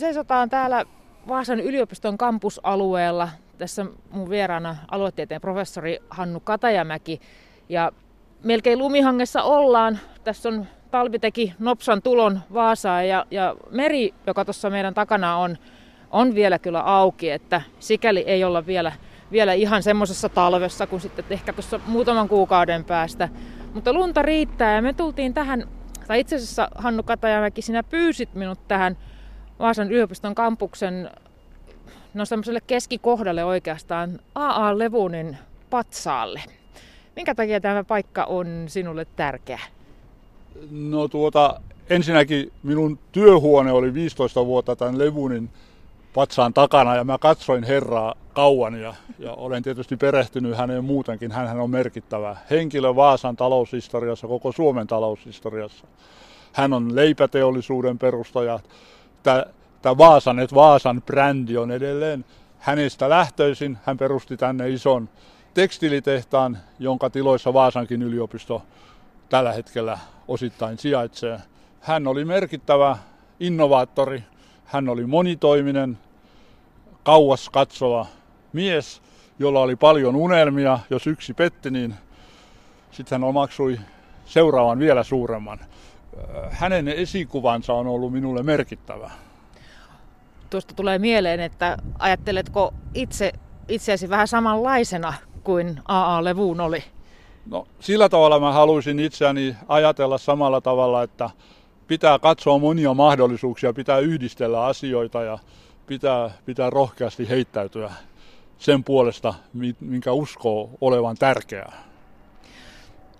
seisotaan 0.00 0.50
täällä 0.50 0.84
Vaasan 1.28 1.60
yliopiston 1.60 2.18
kampusalueella. 2.18 3.28
Tässä 3.58 3.86
mun 4.10 4.30
vieraana 4.30 4.76
aluetieteen 4.90 5.40
professori 5.40 5.98
Hannu 6.10 6.40
Katajamäki. 6.40 7.20
Ja 7.68 7.92
melkein 8.44 8.78
lumihangessa 8.78 9.42
ollaan. 9.42 9.98
Tässä 10.24 10.48
on 10.48 10.66
talvi 10.90 11.18
teki 11.18 11.54
nopsan 11.58 12.02
tulon 12.02 12.40
Vaasaan 12.54 13.08
ja, 13.08 13.26
ja 13.30 13.56
meri, 13.70 14.14
joka 14.26 14.44
tuossa 14.44 14.70
meidän 14.70 14.94
takana 14.94 15.36
on, 15.36 15.56
on 16.10 16.34
vielä 16.34 16.58
kyllä 16.58 16.80
auki, 16.80 17.30
että 17.30 17.62
sikäli 17.78 18.20
ei 18.20 18.44
olla 18.44 18.66
vielä, 18.66 18.92
vielä 19.32 19.52
ihan 19.52 19.82
semmoisessa 19.82 20.28
talvessa 20.28 20.86
kuin 20.86 21.00
sitten 21.00 21.24
ehkä 21.30 21.52
tuossa 21.52 21.80
muutaman 21.86 22.28
kuukauden 22.28 22.84
päästä. 22.84 23.28
Mutta 23.74 23.92
lunta 23.92 24.22
riittää 24.22 24.74
ja 24.74 24.82
me 24.82 24.92
tultiin 24.92 25.34
tähän, 25.34 25.68
tai 26.06 26.20
itse 26.20 26.36
asiassa 26.36 26.68
Hannu 26.74 27.02
Katajamäki, 27.02 27.62
sinä 27.62 27.82
pyysit 27.82 28.34
minut 28.34 28.68
tähän 28.68 28.96
Vaasan 29.60 29.92
yliopiston 29.92 30.34
kampuksen 30.34 31.10
no 32.14 32.24
semmoiselle 32.24 32.60
keskikohdalle 32.66 33.44
oikeastaan 33.44 34.18
AA 34.34 34.78
Levunin 34.78 35.38
patsaalle. 35.70 36.42
Minkä 37.16 37.34
takia 37.34 37.60
tämä 37.60 37.84
paikka 37.84 38.24
on 38.24 38.64
sinulle 38.66 39.06
tärkeä? 39.16 39.60
No 40.70 41.08
tuota, 41.08 41.60
ensinnäkin 41.90 42.52
minun 42.62 42.98
työhuone 43.12 43.72
oli 43.72 43.94
15 43.94 44.46
vuotta 44.46 44.76
tämän 44.76 44.98
Levunin 44.98 45.50
patsaan 46.14 46.54
takana 46.54 46.96
ja 46.96 47.04
mä 47.04 47.18
katsoin 47.18 47.64
herraa 47.64 48.14
kauan 48.32 48.80
ja, 48.80 48.94
ja 49.18 49.32
olen 49.32 49.62
tietysti 49.62 49.96
perehtynyt 49.96 50.56
häneen 50.56 50.84
muutenkin. 50.84 51.32
Hän 51.32 51.60
on 51.60 51.70
merkittävä 51.70 52.36
henkilö 52.50 52.96
Vaasan 52.96 53.36
taloushistoriassa, 53.36 54.26
koko 54.26 54.52
Suomen 54.52 54.86
taloushistoriassa. 54.86 55.86
Hän 56.52 56.72
on 56.72 56.96
leipäteollisuuden 56.96 57.98
perustaja. 57.98 58.60
Tämä 59.82 59.98
Vaasan, 59.98 60.38
että 60.38 60.56
Vaasan 60.56 61.02
brändi 61.06 61.56
on 61.56 61.70
edelleen 61.70 62.24
hänestä 62.58 63.08
lähtöisin. 63.08 63.78
Hän 63.84 63.98
perusti 63.98 64.36
tänne 64.36 64.70
ison 64.70 65.08
tekstiilitehtaan, 65.54 66.58
jonka 66.78 67.10
tiloissa 67.10 67.52
Vaasankin 67.54 68.02
yliopisto 68.02 68.62
tällä 69.28 69.52
hetkellä 69.52 69.98
osittain 70.28 70.78
sijaitsee. 70.78 71.38
Hän 71.80 72.06
oli 72.06 72.24
merkittävä 72.24 72.96
innovaattori, 73.40 74.24
hän 74.64 74.88
oli 74.88 75.06
monitoiminen, 75.06 75.98
kauas 77.02 77.50
katsova 77.50 78.06
mies, 78.52 79.02
jolla 79.38 79.60
oli 79.60 79.76
paljon 79.76 80.16
unelmia. 80.16 80.78
Jos 80.90 81.06
yksi 81.06 81.34
petti, 81.34 81.70
niin 81.70 81.94
sitten 82.90 83.20
hän 83.20 83.28
omaksui 83.28 83.80
seuraavan 84.24 84.78
vielä 84.78 85.02
suuremman. 85.02 85.58
Hänen 86.50 86.88
esikuvansa 86.88 87.74
on 87.74 87.86
ollut 87.86 88.12
minulle 88.12 88.42
merkittävä. 88.42 89.10
Tuosta 90.50 90.74
tulee 90.74 90.98
mieleen, 90.98 91.40
että 91.40 91.76
ajatteletko 91.98 92.74
itse 92.94 93.32
itseäsi 93.68 94.08
vähän 94.08 94.28
samanlaisena 94.28 95.14
kuin 95.44 95.80
A.A. 95.88 96.24
Levuun 96.24 96.60
oli? 96.60 96.84
No 97.46 97.66
sillä 97.80 98.08
tavalla 98.08 98.40
mä 98.40 98.52
haluaisin 98.52 98.98
itseäni 98.98 99.56
ajatella 99.68 100.18
samalla 100.18 100.60
tavalla, 100.60 101.02
että 101.02 101.30
pitää 101.86 102.18
katsoa 102.18 102.58
monia 102.58 102.94
mahdollisuuksia, 102.94 103.72
pitää 103.72 103.98
yhdistellä 103.98 104.64
asioita 104.64 105.22
ja 105.22 105.38
pitää, 105.86 106.30
pitää 106.46 106.70
rohkeasti 106.70 107.28
heittäytyä 107.28 107.92
sen 108.58 108.84
puolesta, 108.84 109.34
minkä 109.80 110.12
uskoo 110.12 110.70
olevan 110.80 111.16
tärkeää. 111.16 111.72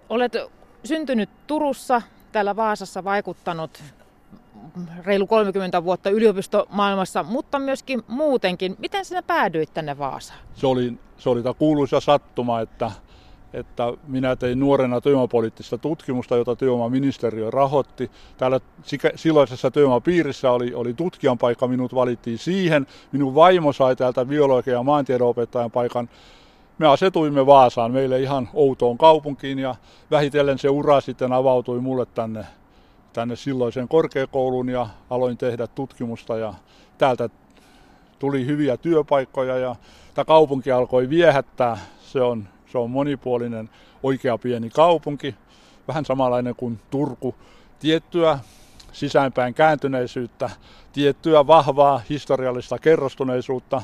Olet 0.09 0.37
syntynyt 0.84 1.31
Turussa, 1.47 2.03
täällä 2.33 2.56
Vaasassa 2.56 3.05
vaikuttanut 3.05 3.83
reilu 5.05 5.27
30 5.27 5.84
vuotta 5.84 6.11
yliopistomaailmassa, 6.11 7.22
mutta 7.22 7.58
myöskin 7.58 8.03
muutenkin. 8.08 8.77
Miten 8.78 9.05
sinä 9.05 9.22
päädyit 9.22 9.75
tänne 9.75 9.98
Vaasaan? 9.98 10.41
Se 10.55 10.66
oli, 10.66 10.98
se 11.19 11.30
oli 11.30 11.42
tämä 11.42 11.55
kuuluisa 11.55 12.00
sattuma, 12.00 12.61
että 12.61 12.91
että 13.53 13.92
minä 14.06 14.37
tein 14.37 14.60
nuorena 14.60 15.00
työvoimapoliittista 15.00 15.78
tutkimusta, 15.78 16.37
jota 16.37 16.56
työvoimaministeriö 16.56 17.50
rahoitti. 17.50 18.10
Täällä 18.38 18.60
silloisessa 19.15 19.71
työvoimapiirissä 19.71 20.50
oli, 20.50 20.75
oli 20.75 20.94
tutkijan 20.94 21.38
paikka, 21.38 21.69
minut 21.69 21.94
valittiin 21.94 22.38
siihen. 22.38 22.87
Minun 23.12 23.34
vaimo 23.34 23.72
sai 23.72 23.97
täältä 23.97 24.25
biologia- 24.25 24.75
ja 24.75 24.82
maantiedon 24.82 25.34
paikan. 25.72 26.09
Me 26.78 26.87
asetuimme 26.87 27.47
Vaasaan, 27.47 27.92
meille 27.92 28.21
ihan 28.21 28.48
outoon 28.54 28.98
kaupunkiin 28.98 29.59
ja 29.59 29.75
vähitellen 30.10 30.59
se 30.59 30.69
ura 30.69 31.00
sitten 31.00 31.32
avautui 31.32 31.81
mulle 31.81 32.06
tänne, 32.06 32.47
tänne 33.12 33.37
silloiseen 33.37 33.88
korkeakouluun 33.88 34.69
ja 34.69 34.88
aloin 35.10 35.38
tehdä 35.38 35.66
tutkimusta 35.66 36.37
ja 36.37 36.54
täältä 36.98 37.28
tuli 38.19 38.47
hyviä 38.47 38.76
työpaikkoja 38.76 39.59
ja 39.59 39.76
tämä 40.15 40.25
kaupunki 40.25 40.72
alkoi 40.72 41.10
viehättää. 41.10 41.78
Se 42.00 42.22
on 42.22 42.48
se 42.72 42.78
on 42.78 42.91
monipuolinen, 42.91 43.71
oikea 44.03 44.38
pieni 44.38 44.71
kaupunki, 44.71 45.34
vähän 45.88 46.04
samanlainen 46.04 46.54
kuin 46.56 46.81
Turku. 46.91 47.34
Tiettyä 47.78 48.38
sisäänpäin 48.93 49.54
kääntyneisyyttä, 49.54 50.50
tiettyä 50.92 51.47
vahvaa 51.47 52.00
historiallista 52.10 52.78
kerrostuneisuutta. 52.78 53.82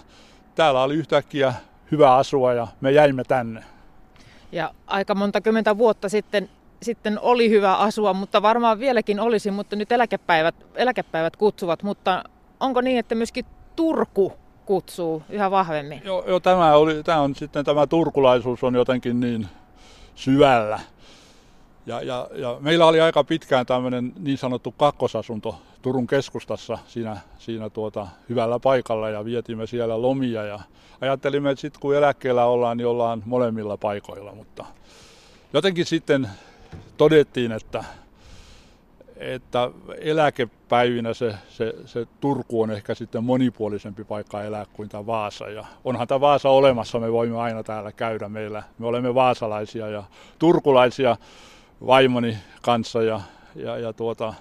Täällä 0.54 0.82
oli 0.82 0.94
yhtäkkiä 0.94 1.54
hyvä 1.90 2.14
asua 2.14 2.52
ja 2.52 2.66
me 2.80 2.92
jäimme 2.92 3.24
tänne. 3.24 3.64
Ja 4.52 4.74
aika 4.86 5.14
monta 5.14 5.40
kymmentä 5.40 5.78
vuotta 5.78 6.08
sitten, 6.08 6.48
sitten 6.82 7.18
oli 7.20 7.50
hyvä 7.50 7.76
asua, 7.76 8.12
mutta 8.12 8.42
varmaan 8.42 8.78
vieläkin 8.78 9.20
olisi, 9.20 9.50
mutta 9.50 9.76
nyt 9.76 9.92
eläkepäivät, 9.92 10.54
eläkepäivät 10.74 11.36
kutsuvat. 11.36 11.82
Mutta 11.82 12.24
onko 12.60 12.80
niin, 12.80 12.98
että 12.98 13.14
myöskin 13.14 13.44
Turku 13.76 14.32
kutsuu 14.66 15.22
yhä 15.30 15.50
vahvemmin. 15.50 16.02
Joo, 16.04 16.24
jo, 16.26 16.40
tämä, 16.40 16.74
oli, 16.74 17.02
tämä 17.02 17.20
on 17.20 17.34
sitten 17.34 17.64
tämä 17.64 17.86
turkulaisuus 17.86 18.64
on 18.64 18.74
jotenkin 18.74 19.20
niin 19.20 19.48
syvällä. 20.14 20.80
Ja, 21.86 22.02
ja, 22.02 22.28
ja 22.34 22.56
meillä 22.60 22.86
oli 22.86 23.00
aika 23.00 23.24
pitkään 23.24 23.66
tämmöinen 23.66 24.12
niin 24.18 24.38
sanottu 24.38 24.72
kakkosasunto 24.72 25.60
Turun 25.82 26.06
keskustassa 26.06 26.78
siinä, 26.86 27.16
siinä 27.38 27.70
tuota, 27.70 28.06
hyvällä 28.28 28.58
paikalla 28.58 29.10
ja 29.10 29.24
vietimme 29.24 29.66
siellä 29.66 30.02
lomia 30.02 30.44
ja 30.44 30.60
ajattelimme, 31.00 31.50
että 31.50 31.60
sitten 31.60 31.80
kun 31.80 31.96
eläkkeellä 31.96 32.44
ollaan, 32.44 32.76
niin 32.76 32.86
ollaan 32.86 33.22
molemmilla 33.26 33.76
paikoilla, 33.76 34.34
mutta 34.34 34.64
jotenkin 35.52 35.86
sitten 35.86 36.28
todettiin, 36.96 37.52
että 37.52 37.84
että 39.16 39.70
eläkepäivinä 40.00 41.14
se, 41.14 41.34
se, 41.48 41.74
se 41.84 42.06
Turku 42.20 42.62
on 42.62 42.70
ehkä 42.70 42.94
sitten 42.94 43.24
monipuolisempi 43.24 44.04
paikka 44.04 44.42
elää 44.42 44.66
kuin 44.72 44.88
tämä 44.88 45.06
Vaasa. 45.06 45.48
Ja 45.48 45.64
onhan 45.84 46.08
tämä 46.08 46.20
Vaasa 46.20 46.48
olemassa, 46.48 46.98
me 46.98 47.12
voimme 47.12 47.40
aina 47.40 47.62
täällä 47.62 47.92
käydä 47.92 48.28
meillä. 48.28 48.62
Me 48.78 48.86
olemme 48.86 49.14
vaasalaisia 49.14 49.88
ja 49.88 50.02
turkulaisia 50.38 51.16
vaimoni 51.86 52.38
kanssa 52.62 53.02
ja, 53.02 53.20
ja, 53.54 53.78
ja 53.78 53.92
tuota, 53.92 54.34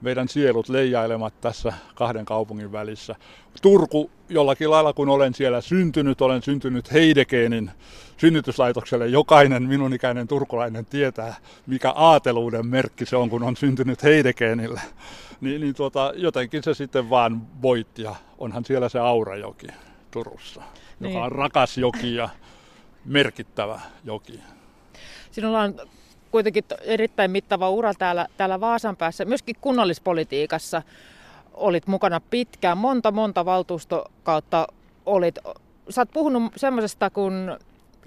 meidän 0.00 0.28
sielut 0.28 0.68
leijailemat 0.68 1.40
tässä 1.40 1.72
kahden 1.94 2.24
kaupungin 2.24 2.72
välissä. 2.72 3.16
Turku 3.62 4.10
jollakin 4.28 4.70
lailla, 4.70 4.92
kun 4.92 5.08
olen 5.08 5.34
siellä 5.34 5.60
syntynyt, 5.60 6.20
olen 6.20 6.42
syntynyt 6.42 6.92
Heidekeenin 6.92 7.70
synnytyslaitokselle. 8.16 9.06
Jokainen 9.06 9.62
minun 9.62 9.94
ikäinen 9.94 10.28
turkulainen 10.28 10.86
tietää, 10.86 11.34
mikä 11.66 11.90
aateluuden 11.90 12.66
merkki 12.66 13.06
se 13.06 13.16
on, 13.16 13.30
kun 13.30 13.42
on 13.42 13.56
syntynyt 13.56 14.02
Heidekeenillä. 14.02 14.80
Niin, 15.40 15.60
niin 15.60 15.74
tuota, 15.74 16.12
jotenkin 16.16 16.62
se 16.62 16.74
sitten 16.74 17.10
vaan 17.10 17.62
voitti 17.62 18.02
ja 18.02 18.14
onhan 18.38 18.64
siellä 18.64 18.88
se 18.88 18.98
Aurajoki 18.98 19.66
Turussa, 20.10 20.62
niin. 21.00 21.12
joka 21.12 21.24
on 21.24 21.32
rakas 21.32 21.78
joki 21.78 22.14
ja 22.14 22.28
merkittävä 23.04 23.80
joki. 24.04 24.40
Sinulla 25.30 25.62
on 25.62 25.74
kuitenkin 26.30 26.64
erittäin 26.80 27.30
mittava 27.30 27.70
ura 27.70 27.94
täällä, 27.94 28.26
täällä 28.36 28.60
Vaasan 28.60 28.96
päässä, 28.96 29.24
myöskin 29.24 29.56
kunnallispolitiikassa 29.60 30.82
olit 31.54 31.86
mukana 31.86 32.20
pitkään, 32.30 32.78
monta 32.78 33.12
monta 33.12 33.44
valtuustokautta 33.44 34.66
olit. 35.06 35.38
Sä 35.90 36.00
oot 36.00 36.10
puhunut 36.12 36.52
semmoisesta 36.56 37.10
kuin 37.10 37.34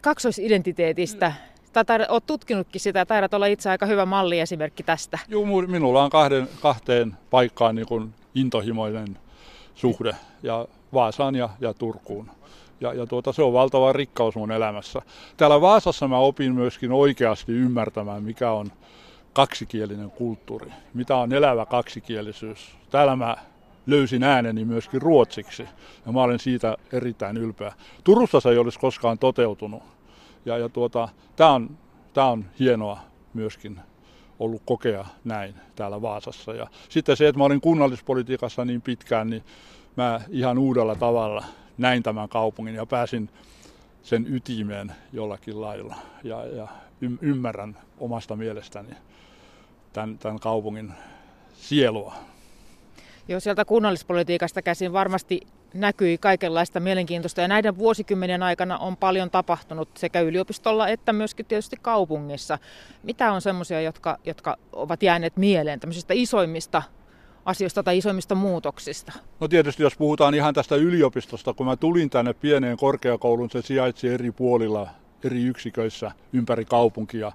kaksoisidentiteetistä. 0.02 1.34
Tai 1.74 1.86
taidat, 1.86 2.12
oot 2.12 2.26
tutkinutkin 2.26 2.82
sitä 2.82 3.06
taidat 3.06 3.34
olla 3.34 3.46
itse 3.46 3.70
aika 3.70 3.86
hyvä 3.86 4.06
malliesimerkki 4.06 4.84
tästä. 4.84 5.20
Joo, 5.28 5.46
minulla 5.68 6.04
on 6.04 6.10
kahden, 6.10 6.50
kahteen 6.62 7.18
paikkaan 7.30 7.76
niin 7.76 7.88
kuin 7.88 8.14
intohimoinen 8.36 9.18
suhde, 9.76 10.16
ja 10.44 10.68
Vaasaan 10.94 11.36
ja, 11.36 11.50
ja 11.60 11.74
Turkuun. 11.74 12.32
Ja, 12.82 12.94
ja 12.94 13.06
tuota, 13.06 13.34
se 13.34 13.44
on 13.44 13.54
valtava 13.54 13.94
rikkaus 13.94 14.36
mun 14.36 14.52
elämässä. 14.52 15.02
Täällä 15.38 15.62
Vaasassa 15.62 16.08
mä 16.08 16.18
opin 16.18 16.56
myöskin 16.56 16.92
oikeasti 16.92 17.52
ymmärtämään, 17.52 18.24
mikä 18.24 18.52
on 18.52 18.72
kaksikielinen 19.34 20.12
kulttuuri, 20.12 20.72
mitä 20.94 21.16
on 21.16 21.34
elävä 21.34 21.66
kaksikielisyys. 21.66 22.78
Täällä 22.90 23.16
mä 23.16 23.38
löysin 23.88 24.24
ääneni 24.24 24.66
myöskin 24.66 25.02
ruotsiksi 25.02 25.68
ja 26.06 26.12
mä 26.12 26.24
olen 26.24 26.40
siitä 26.40 26.78
erittäin 26.94 27.38
ylpeä. 27.38 27.74
Turussa 28.04 28.40
se 28.40 28.50
ei 28.50 28.58
olisi 28.58 28.80
koskaan 28.80 29.18
toteutunut 29.20 29.84
ja, 30.46 30.58
ja 30.58 30.70
tuota, 30.70 31.10
tämä 31.36 31.52
on, 31.52 31.78
tää 32.14 32.26
on 32.26 32.46
hienoa 32.60 33.00
myöskin 33.34 33.80
ollut 34.40 34.62
kokea 34.66 35.06
näin 35.24 35.56
täällä 35.76 36.02
Vaasassa. 36.02 36.54
Ja 36.54 36.68
sitten 36.90 37.18
se, 37.18 37.28
että 37.28 37.40
mä 37.40 37.46
olin 37.46 37.62
kunnallispolitiikassa 37.62 38.66
niin 38.66 38.82
pitkään, 38.82 39.30
niin 39.30 39.44
mä 39.98 40.22
ihan 40.30 40.58
uudella 40.58 40.96
tavalla 40.96 41.44
näin 41.82 42.04
tämän 42.04 42.30
kaupungin 42.30 42.76
ja 42.76 42.86
pääsin 42.86 43.30
sen 44.04 44.36
ytimeen 44.36 44.92
jollakin 45.14 45.62
lailla. 45.62 45.96
Ja, 46.24 46.46
ja 46.46 46.68
ymmärrän 47.22 47.78
omasta 47.98 48.36
mielestäni 48.36 48.90
tämän, 49.94 50.18
tämän 50.18 50.40
kaupungin 50.40 50.94
sielua. 51.54 52.14
Joo, 53.28 53.40
sieltä 53.40 53.66
kunnallispolitiikasta 53.66 54.62
käsin 54.62 54.94
varmasti 54.94 55.42
näkyi 55.74 56.18
kaikenlaista 56.18 56.80
mielenkiintoista 56.80 57.42
ja 57.42 57.48
näiden 57.48 57.78
vuosikymmenien 57.78 58.44
aikana 58.44 58.78
on 58.78 58.98
paljon 58.98 59.30
tapahtunut 59.30 59.90
sekä 59.98 60.20
yliopistolla 60.20 60.88
että 60.88 61.14
myöskin 61.14 61.46
tietysti 61.46 61.76
kaupungissa. 61.82 62.58
Mitä 63.04 63.32
on 63.32 63.42
semmoisia, 63.42 63.82
jotka, 63.82 64.18
jotka 64.26 64.58
ovat 64.74 65.04
jääneet 65.04 65.38
mieleen 65.38 65.80
tämmöisistä 65.80 66.14
isoimmista 66.14 66.84
asioista 67.46 67.84
tai 67.84 67.98
isoimmista 67.98 68.36
muutoksista? 68.36 69.12
No 69.40 69.48
tietysti 69.48 69.84
jos 69.84 69.96
puhutaan 69.96 70.34
ihan 70.34 70.54
tästä 70.54 70.76
yliopistosta, 70.76 71.54
kun 71.54 71.66
mä 71.66 71.76
tulin 71.76 72.10
tänne 72.10 72.34
pieneen 72.34 72.78
korkeakouluun, 72.78 73.50
se 73.50 73.62
sijaitsi 73.62 74.08
eri 74.08 74.32
puolilla, 74.32 74.88
eri 75.24 75.44
yksiköissä 75.44 76.12
ympäri 76.34 76.66
kaupunkia. 76.66 77.32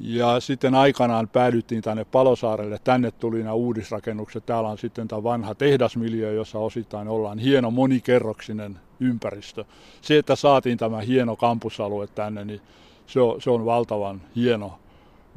Ja 0.00 0.40
sitten 0.40 0.74
aikanaan 0.74 1.28
päädyttiin 1.28 1.82
tänne 1.82 2.04
Palosaarelle. 2.04 2.78
Tänne 2.84 3.10
tuli 3.10 3.38
nämä 3.38 3.52
uudisrakennukset. 3.52 4.46
Täällä 4.46 4.68
on 4.68 4.78
sitten 4.78 5.08
tämä 5.08 5.22
vanha 5.22 5.54
tehdasmiljö, 5.54 6.32
jossa 6.32 6.58
osittain 6.58 7.08
ollaan 7.08 7.38
hieno 7.38 7.70
monikerroksinen 7.70 8.78
ympäristö. 9.00 9.64
Se, 10.00 10.18
että 10.18 10.36
saatiin 10.36 10.78
tämä 10.78 11.00
hieno 11.00 11.36
kampusalue 11.36 12.06
tänne, 12.06 12.44
niin 12.44 12.60
se 13.06 13.20
on, 13.20 13.42
se 13.42 13.50
on 13.50 13.64
valtavan 13.64 14.22
hieno 14.36 14.78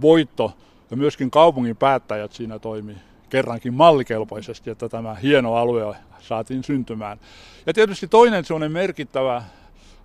voitto. 0.02 0.54
Ja 0.92 0.98
myöskin 0.98 1.32
kaupungin 1.32 1.78
päättäjät 1.78 2.32
siinä 2.32 2.60
toimii 2.60 2.98
kerrankin 3.30 3.74
mallikelpoisesti, 3.74 4.70
että 4.70 4.90
tämä 4.90 5.16
hieno 5.16 5.56
alue 5.56 5.96
saatiin 6.20 6.64
syntymään. 6.64 7.20
Ja 7.66 7.74
tietysti 7.74 8.08
toinen 8.08 8.46
sellainen 8.46 8.72
merkittävä 8.72 9.44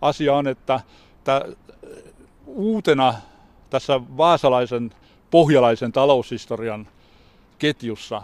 asia 0.00 0.34
on, 0.34 0.48
että 0.48 0.80
uutena 2.46 3.14
tässä 3.70 4.00
vaasalaisen 4.16 4.90
pohjalaisen 5.30 5.92
taloushistorian 5.92 6.88
ketjussa 7.58 8.22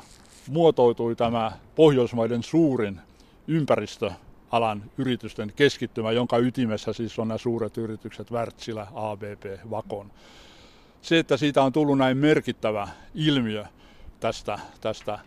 muotoutui 0.49 1.17
tämä 1.17 1.53
Pohjoismaiden 1.76 2.43
suurin 2.43 3.00
ympäristöalan 3.49 4.82
yritysten 4.99 5.53
keskittymä, 5.56 6.12
jonka 6.12 6.38
ytimessä 6.38 6.93
siis 6.93 7.19
on 7.19 7.29
nämä 7.29 7.38
suuret 7.38 7.76
yritykset 7.76 8.31
Wärtsilä, 8.31 8.87
ABP, 8.94 9.70
Vakon. 9.70 10.11
Se, 11.03 11.19
että 11.19 11.37
siitä 11.37 11.62
on 11.62 11.73
tullut 11.73 11.99
näin 11.99 12.17
merkittävä 12.17 12.88
ilmiö 13.14 13.64
tästä, 14.20 14.58
tästä 14.81 15.19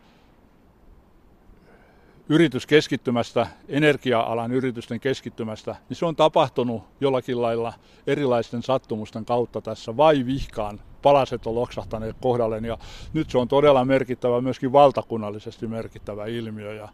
yrityskeskittymästä, 2.30 3.48
energia-alan 3.70 4.52
yritysten 4.52 5.00
keskittymästä, 5.00 5.76
niin 5.90 5.98
se 5.98 6.06
on 6.06 6.16
tapahtunut 6.16 6.84
jollakin 7.02 7.42
lailla 7.42 7.74
erilaisten 8.08 8.64
sattumusten 8.64 9.26
kautta 9.26 9.62
tässä. 9.62 9.98
Vai 9.98 10.26
vihkaan 10.26 10.80
palaset 11.02 11.48
on 11.48 11.56
loksahtaneet 11.56 12.16
kohdalleen 12.22 12.66
ja 12.66 12.78
nyt 13.14 13.30
se 13.30 13.38
on 13.38 13.48
todella 13.48 13.86
merkittävä, 13.86 14.42
myöskin 14.42 14.72
valtakunnallisesti 14.72 15.68
merkittävä 15.68 16.26
ilmiö 16.26 16.74
ja 16.74 16.90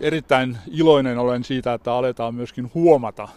erittäin 0.00 0.58
iloinen 0.70 1.18
olen 1.18 1.44
siitä, 1.44 1.74
että 1.74 1.92
aletaan 1.92 2.34
myöskin 2.34 2.70
huomata, 2.74 3.28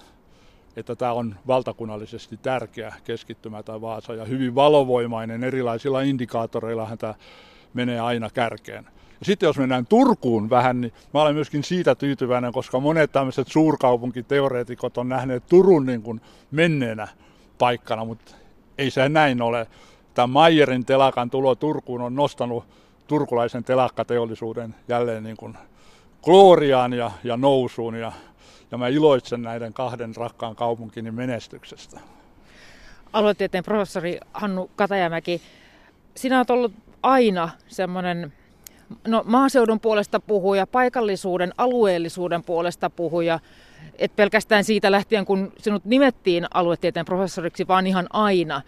että 0.75 0.95
tämä 0.95 1.13
on 1.13 1.35
valtakunnallisesti 1.47 2.37
tärkeä 2.37 2.93
keskittymä 3.03 3.63
tai 3.63 3.81
Vaasa 3.81 4.15
ja 4.15 4.25
hyvin 4.25 4.55
valovoimainen 4.55 5.43
erilaisilla 5.43 6.01
indikaattoreilla 6.01 6.97
tämä 6.99 7.13
menee 7.75 7.99
aina 7.99 8.29
kärkeen. 8.29 8.85
Ja 9.19 9.25
sitten 9.25 9.47
jos 9.47 9.57
mennään 9.57 9.85
Turkuun 9.85 10.49
vähän, 10.49 10.81
niin 10.81 10.93
mä 11.13 11.21
olen 11.21 11.35
myöskin 11.35 11.63
siitä 11.63 11.95
tyytyväinen, 11.95 12.53
koska 12.53 12.79
monet 12.79 13.11
tämmöiset 13.11 13.47
suurkaupunkiteoreetikot 13.47 14.97
on 14.97 15.09
nähneet 15.09 15.45
Turun 15.45 15.85
niin 15.85 16.01
kuin 16.01 16.21
menneenä 16.51 17.07
paikkana, 17.57 18.05
mutta 18.05 18.35
ei 18.77 18.91
se 18.91 19.09
näin 19.09 19.41
ole. 19.41 19.67
Tämä 20.13 20.27
Mayerin 20.27 20.85
telakan 20.85 21.29
tulo 21.29 21.55
Turkuun 21.55 22.01
on 22.01 22.15
nostanut 22.15 22.65
turkulaisen 23.07 23.63
telakkateollisuuden 23.63 24.75
jälleen 24.87 25.23
niin 25.23 25.37
kuin 25.37 25.57
gloriaan 26.23 26.93
ja, 26.93 27.11
ja 27.23 27.37
nousuun 27.37 27.95
ja, 27.95 28.11
ja 28.71 28.77
mä 28.77 28.87
iloitsen 28.87 29.41
näiden 29.41 29.73
kahden 29.73 30.15
rakkaan 30.15 30.55
kaupunkini 30.55 31.11
menestyksestä. 31.11 31.99
Aluetieteen 33.13 33.63
professori 33.63 34.19
Hannu 34.33 34.71
Katajamäki, 34.75 35.41
sinä 36.15 36.37
olet 36.37 36.49
ollut 36.49 36.73
aina 37.05 37.49
semmoinen 37.67 38.33
no, 39.07 39.23
maaseudun 39.25 39.79
puolesta 39.79 40.19
puhuja, 40.19 40.67
paikallisuuden, 40.67 41.53
alueellisuuden 41.57 42.43
puolesta 42.43 42.89
puhuja, 42.89 43.39
et 43.97 44.15
pelkästään 44.15 44.63
siitä 44.63 44.91
lähtien, 44.91 45.25
kun 45.25 45.51
sinut 45.57 45.85
nimettiin 45.85 46.45
aluetieteen 46.53 47.05
professoriksi, 47.05 47.67
vaan 47.67 47.87
ihan 47.87 48.07
aina. 48.13 48.61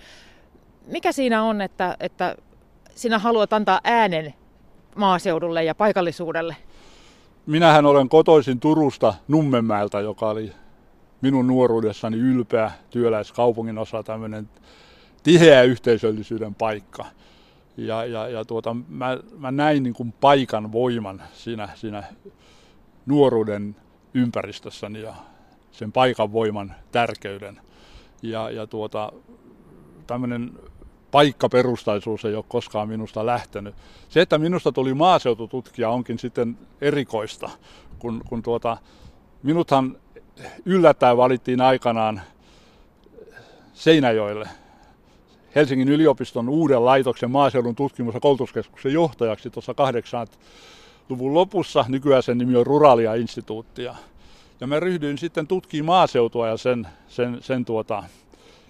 Mikä 0.87 1.11
siinä 1.11 1.43
on, 1.43 1.61
että, 1.61 1.97
että 1.99 2.35
sinä 2.95 3.19
haluat 3.19 3.53
antaa 3.53 3.81
äänen 3.83 4.33
maaseudulle 4.95 5.63
ja 5.63 5.75
paikallisuudelle? 5.75 6.55
Minähän 7.45 7.85
olen 7.85 8.09
kotoisin 8.09 8.59
Turusta 8.59 9.13
Nummenmäeltä, 9.27 9.99
joka 9.99 10.29
oli 10.29 10.51
minun 11.21 11.47
nuoruudessani 11.47 12.17
ylpeä 12.17 12.71
työläiskaupungin 12.89 13.77
osa, 13.77 14.03
tämmöinen 14.03 14.49
tiheä 15.23 15.63
yhteisöllisyyden 15.63 16.55
paikka 16.55 17.05
ja, 17.77 18.05
ja, 18.05 18.27
ja 18.27 18.45
tuota, 18.45 18.75
mä, 18.87 19.17
mä 19.37 19.51
näin 19.51 19.83
niin 19.83 19.93
kuin 19.93 20.11
paikan 20.11 20.71
voiman 20.71 21.23
siinä, 21.33 21.69
siinä 21.75 22.03
nuoruuden 23.05 23.75
ympäristössäni 24.13 25.01
ja 25.01 25.15
sen 25.71 25.91
paikan 25.91 26.31
voiman 26.31 26.75
tärkeyden. 26.91 27.61
Ja, 28.21 28.49
ja 28.49 28.67
tuota, 28.67 29.11
tämmöinen 30.07 30.59
paikkaperustaisuus 31.11 32.25
ei 32.25 32.35
ole 32.35 32.45
koskaan 32.47 32.87
minusta 32.87 33.25
lähtenyt. 33.25 33.75
Se, 34.09 34.21
että 34.21 34.37
minusta 34.37 34.71
tuli 34.71 34.93
maaseutututkija 34.93 35.89
onkin 35.89 36.19
sitten 36.19 36.57
erikoista, 36.81 37.49
kun, 37.99 38.21
kun 38.29 38.43
tuota, 38.43 38.77
minuthan 39.43 39.97
yllättäen 40.65 41.17
valittiin 41.17 41.61
aikanaan 41.61 42.21
Seinäjoelle 43.73 44.49
Helsingin 45.57 45.89
yliopiston 45.89 46.49
uuden 46.49 46.85
laitoksen 46.85 47.31
maaseudun 47.31 47.75
tutkimus- 47.75 48.13
ja 48.13 48.19
koulutuskeskuksen 48.19 48.93
johtajaksi 48.93 49.49
tuossa 49.49 49.73
80-luvun 49.73 51.33
lopussa. 51.33 51.85
Nykyään 51.87 52.23
sen 52.23 52.37
nimi 52.37 52.55
on 52.55 52.65
Ruralia 52.65 53.13
instituuttia. 53.13 53.95
Ja 54.61 54.67
mä 54.67 54.79
ryhdyin 54.79 55.17
sitten 55.17 55.47
tutkimaan 55.47 55.85
maaseutua 55.85 56.47
ja 56.47 56.57
sen, 56.57 56.87
sen, 57.07 57.37
sen 57.41 57.65
tuota, 57.65 58.03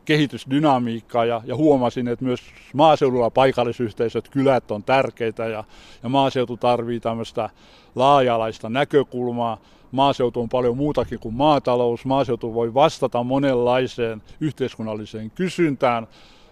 kehitysdynamiikkaa 0.06 1.26
ja, 1.26 1.42
ja 1.46 1.56
huomasin, 1.56 2.08
että 2.08 2.26
myös 2.26 2.42
maaseudulla 2.74 3.30
paikallisyhteisöt, 3.30 4.30
kylät 4.30 4.72
on 4.72 4.84
tärkeitä 4.84 5.46
ja, 5.46 5.64
ja 6.04 6.10
maaseutu 6.10 6.58
tarvii 6.58 7.00
tämmöistä 7.00 7.50
laaja-alaista 7.96 8.70
näkökulmaa. 8.70 9.58
Maaseutu 9.92 10.42
on 10.42 10.50
paljon 10.50 10.78
muutakin 10.78 11.20
kuin 11.20 11.36
maatalous. 11.36 12.06
Maaseutu 12.06 12.54
voi 12.54 12.74
vastata 12.74 13.24
monenlaiseen 13.24 14.22
yhteiskunnalliseen 14.42 15.32
kysyntään 15.32 16.08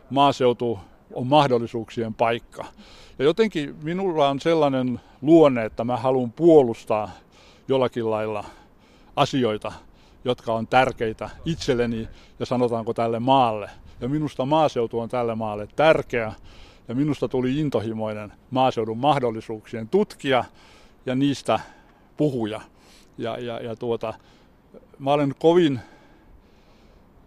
maaseutu 0.09 0.79
on 1.13 1.27
mahdollisuuksien 1.27 2.13
paikka. 2.13 2.65
Ja 3.19 3.25
jotenkin 3.25 3.75
minulla 3.83 4.29
on 4.29 4.39
sellainen 4.39 5.01
luonne, 5.21 5.65
että 5.65 5.83
mä 5.83 5.97
haluan 5.97 6.31
puolustaa 6.31 7.09
jollakin 7.67 8.11
lailla 8.11 8.45
asioita, 9.15 9.71
jotka 10.25 10.53
on 10.53 10.67
tärkeitä 10.67 11.29
itselleni 11.45 12.07
ja 12.39 12.45
sanotaanko 12.45 12.93
tälle 12.93 13.19
maalle. 13.19 13.69
Ja 14.01 14.09
minusta 14.09 14.45
maaseutu 14.45 14.99
on 14.99 15.09
tälle 15.09 15.35
maalle 15.35 15.67
tärkeä 15.75 16.33
ja 16.87 16.95
minusta 16.95 17.27
tuli 17.27 17.59
intohimoinen 17.59 18.33
maaseudun 18.51 18.97
mahdollisuuksien 18.97 19.89
tutkija 19.89 20.43
ja 21.05 21.15
niistä 21.15 21.59
puhuja. 22.17 22.61
Ja, 23.17 23.37
ja, 23.37 23.59
ja 23.59 23.75
tuota, 23.75 24.13
mä 24.99 25.13
olen 25.13 25.35
kovin 25.39 25.79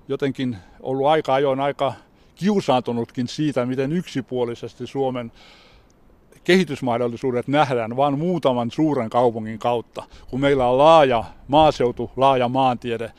jotenkin 0.08 0.56
ollut 0.80 1.06
aika 1.06 1.35
ajoin 1.35 1.61
aika 1.61 1.94
kiusaantunutkin 2.38 3.28
siitä, 3.28 3.66
miten 3.66 3.92
yksipuolisesti 3.92 4.87
Suomen 4.87 5.33
kehitysmahdollisuudet 6.45 7.49
nähdään 7.49 7.97
vain 7.97 8.18
muutaman 8.18 8.71
suuren 8.71 9.11
kaupungin 9.11 9.59
kautta. 9.59 10.02
Kun 10.30 10.40
meillä 10.40 10.66
on 10.66 10.78
laaja 10.78 11.25
maaseutu, 11.49 12.11
laaja 12.16 12.49
maantiede 12.49 13.12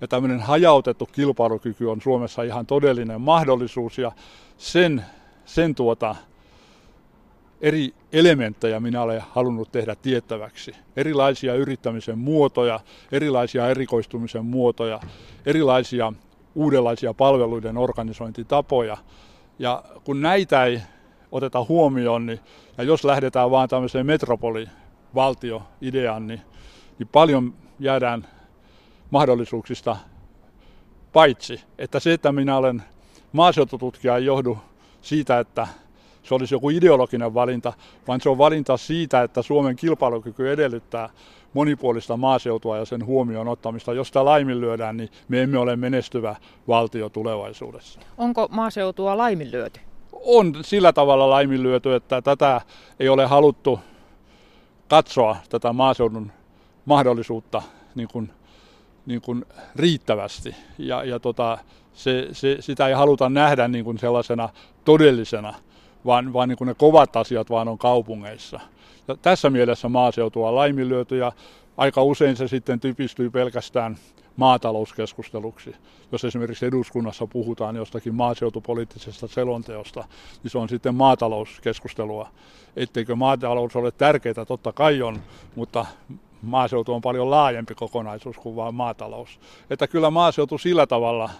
ja 0.00 0.08
tämmöinen 0.08 0.40
hajautettu 0.40 1.06
kilpailukyky 1.06 1.86
on 1.86 2.00
Suomessa 2.00 2.42
ihan 2.42 2.66
todellinen 2.66 3.20
mahdollisuus 3.20 3.98
ja 3.98 4.12
sen, 4.58 5.04
sen 5.44 5.74
tuota, 5.74 6.16
eri 7.60 7.94
elementtejä 8.12 8.80
minä 8.80 9.02
olen 9.02 9.22
halunnut 9.30 9.72
tehdä 9.72 9.94
tiettäväksi. 9.94 10.72
Erilaisia 10.96 11.54
yrittämisen 11.54 12.18
muotoja, 12.18 12.80
erilaisia 13.12 13.68
erikoistumisen 13.68 14.44
muotoja, 14.44 15.00
erilaisia 15.46 16.12
uudenlaisia 16.56 17.14
palveluiden 17.14 17.76
organisointitapoja. 17.76 18.96
Ja 19.58 19.84
kun 20.04 20.20
näitä 20.20 20.64
ei 20.64 20.82
oteta 21.32 21.64
huomioon, 21.68 22.26
niin, 22.26 22.40
ja 22.78 22.84
jos 22.84 23.04
lähdetään 23.04 23.50
vaan 23.50 23.68
tämmöiseen 23.68 24.06
metropolivaltio-ideaan, 24.06 26.26
niin, 26.26 26.40
niin 26.98 27.08
paljon 27.12 27.54
jäädään 27.78 28.26
mahdollisuuksista 29.10 29.96
paitsi. 31.12 31.60
Että 31.78 32.00
se, 32.00 32.12
että 32.12 32.32
minä 32.32 32.56
olen 32.56 32.82
maaseutututkija, 33.32 34.16
ei 34.16 34.24
johdu 34.24 34.58
siitä, 35.02 35.38
että 35.38 35.66
se 36.22 36.34
olisi 36.34 36.54
joku 36.54 36.70
ideologinen 36.70 37.34
valinta, 37.34 37.72
vaan 38.08 38.20
se 38.20 38.28
on 38.28 38.38
valinta 38.38 38.76
siitä, 38.76 39.22
että 39.22 39.42
Suomen 39.42 39.76
kilpailukyky 39.76 40.50
edellyttää 40.50 41.08
monipuolista 41.56 42.16
maaseutua 42.16 42.76
ja 42.78 42.84
sen 42.84 43.06
huomioon 43.06 43.48
ottamista. 43.48 43.92
Jos 43.92 44.06
sitä 44.06 44.24
laiminlyödään, 44.24 44.96
niin 44.96 45.08
me 45.28 45.42
emme 45.42 45.58
ole 45.58 45.76
menestyvä 45.76 46.36
valtio 46.68 47.08
tulevaisuudessa. 47.08 48.00
Onko 48.18 48.48
maaseutua 48.50 49.18
laiminlyöty? 49.18 49.80
On 50.12 50.52
sillä 50.62 50.92
tavalla 50.92 51.30
laiminlyöty, 51.30 51.94
että 51.94 52.22
tätä 52.22 52.60
ei 53.00 53.08
ole 53.08 53.26
haluttu 53.26 53.80
katsoa, 54.88 55.36
tätä 55.48 55.72
maaseudun 55.72 56.32
mahdollisuutta 56.84 57.62
niin 57.94 58.08
kuin, 58.12 58.30
niin 59.06 59.20
kuin 59.20 59.44
riittävästi. 59.76 60.56
Ja, 60.78 61.04
ja 61.04 61.20
tota, 61.20 61.58
se, 61.92 62.28
se, 62.32 62.56
sitä 62.60 62.88
ei 62.88 62.94
haluta 62.94 63.28
nähdä 63.28 63.68
niin 63.68 63.84
kuin 63.84 63.98
sellaisena 63.98 64.48
todellisena, 64.84 65.54
vaan, 66.06 66.32
vaan 66.32 66.48
niin 66.48 66.58
kuin 66.58 66.68
ne 66.68 66.74
kovat 66.74 67.16
asiat 67.16 67.50
vaan 67.50 67.68
on 67.68 67.78
kaupungeissa. 67.78 68.60
Ja 69.08 69.16
tässä 69.16 69.50
mielessä 69.50 69.88
maaseutu 69.88 70.44
on 70.44 70.54
laiminlyöty 70.54 71.16
ja 71.16 71.32
aika 71.76 72.02
usein 72.02 72.36
se 72.36 72.48
sitten 72.48 72.80
typistyy 72.80 73.30
pelkästään 73.30 73.96
maatalouskeskusteluksi. 74.36 75.76
Jos 76.12 76.24
esimerkiksi 76.24 76.66
eduskunnassa 76.66 77.26
puhutaan 77.26 77.76
jostakin 77.76 78.14
maaseutupoliittisesta 78.14 79.26
selonteosta, 79.26 80.04
niin 80.42 80.50
se 80.50 80.58
on 80.58 80.68
sitten 80.68 80.94
maatalouskeskustelua. 80.94 82.28
Etteikö 82.76 83.16
maatalous 83.16 83.76
ole 83.76 83.90
tärkeää, 83.90 84.44
totta 84.46 84.72
kai 84.72 85.02
on, 85.02 85.20
mutta 85.54 85.86
maaseutu 86.42 86.92
on 86.92 87.00
paljon 87.00 87.30
laajempi 87.30 87.74
kokonaisuus 87.74 88.36
kuin 88.36 88.56
vain 88.56 88.74
maatalous. 88.74 89.40
Että 89.70 89.86
kyllä 89.86 90.10
maaseutu 90.10 90.58
sillä 90.58 90.86
tavalla 90.86 91.30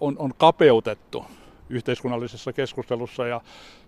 on, 0.00 0.16
on 0.18 0.32
kapeutettu 0.38 1.24
yhteiskunnallisessa 1.68 2.52
keskustelussa 2.52 3.26
ja 3.26 3.40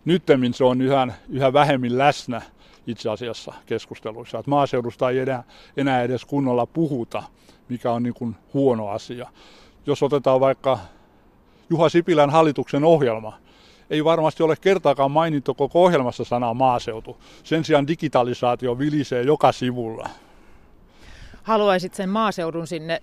nyttemmin 0.05 0.55
se 0.55 0.65
on 0.65 0.81
yhä, 0.81 1.09
yhä 1.29 1.53
vähemmin 1.53 1.99
läsnä 1.99 2.43
itse 2.87 3.11
asiassa 3.11 3.55
keskusteluissa. 3.67 4.39
Että 4.39 4.51
maaseudusta 4.51 5.11
ei 5.11 5.19
enää, 5.19 5.45
enää 5.77 6.03
edes 6.03 6.25
kunnolla 6.25 6.67
puhuta, 6.67 7.23
mikä 7.69 7.93
on 7.93 8.03
niin 8.03 8.15
kuin 8.15 8.37
huono 8.55 8.89
asia. 8.89 9.29
Jos 9.87 10.03
otetaan 10.03 10.41
vaikka 10.41 10.79
Juha 11.71 11.89
Sipilän 11.89 12.31
hallituksen 12.31 12.85
ohjelma, 12.85 13.39
ei 13.91 14.05
varmasti 14.05 14.43
ole 14.43 14.57
kertaakaan 14.57 15.11
mainittu 15.11 15.55
koko 15.55 15.85
ohjelmassa 15.85 16.25
sanaa 16.25 16.55
maaseutu. 16.55 17.17
Sen 17.45 17.65
sijaan 17.65 17.87
digitalisaatio 17.87 18.79
vilisee 18.79 19.23
joka 19.23 19.53
sivulla. 19.53 20.09
Haluaisit 21.43 21.95
sen 21.95 22.09
maaseudun 22.09 22.67
sinne 22.67 23.03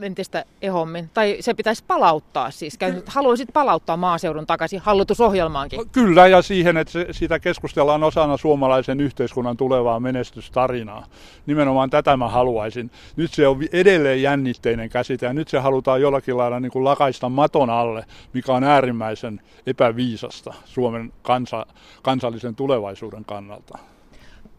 entistä 0.00 0.44
ehommin, 0.62 1.10
tai 1.14 1.36
se 1.40 1.54
pitäisi 1.54 1.84
palauttaa 1.86 2.50
siis. 2.50 2.78
Haluaisit 3.06 3.48
palauttaa 3.52 3.96
maaseudun 3.96 4.46
takaisin 4.46 4.80
hallitusohjelmaankin? 4.80 5.88
Kyllä, 5.90 6.26
ja 6.26 6.42
siihen, 6.42 6.76
että 6.76 6.92
se, 6.92 7.06
sitä 7.10 7.38
keskustellaan 7.38 8.04
osana 8.04 8.36
suomalaisen 8.36 9.00
yhteiskunnan 9.00 9.56
tulevaa 9.56 10.00
menestystarinaa. 10.00 11.06
Nimenomaan 11.46 11.90
tätä 11.90 12.16
mä 12.16 12.28
haluaisin. 12.28 12.90
Nyt 13.16 13.34
se 13.34 13.48
on 13.48 13.60
edelleen 13.72 14.22
jännitteinen 14.22 14.90
käsite, 14.90 15.26
ja 15.26 15.32
nyt 15.32 15.48
se 15.48 15.58
halutaan 15.58 16.00
jollakin 16.00 16.36
lailla 16.36 16.60
niin 16.60 16.72
kuin 16.72 16.84
lakaista 16.84 17.28
maton 17.28 17.70
alle, 17.70 18.04
mikä 18.32 18.52
on 18.52 18.64
äärimmäisen 18.64 19.40
epäviisasta 19.66 20.54
Suomen 20.64 21.12
kansa, 21.22 21.66
kansallisen 22.02 22.54
tulevaisuuden 22.54 23.24
kannalta. 23.24 23.78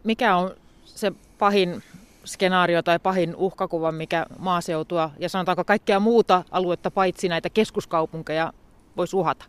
Mikä 0.04 0.36
on 0.36 0.50
se 0.84 1.12
pahin 1.38 1.82
skenaario 2.24 2.82
tai 2.82 2.98
pahin 2.98 3.36
uhkakuva, 3.36 3.92
mikä 3.92 4.26
maaseutua 4.38 5.10
ja 5.18 5.28
sanotaanko 5.28 5.64
kaikkea 5.64 6.00
muuta 6.00 6.44
aluetta 6.50 6.90
paitsi 6.90 7.28
näitä 7.28 7.50
keskuskaupunkeja 7.50 8.52
voisi 8.96 9.16
uhata? 9.16 9.44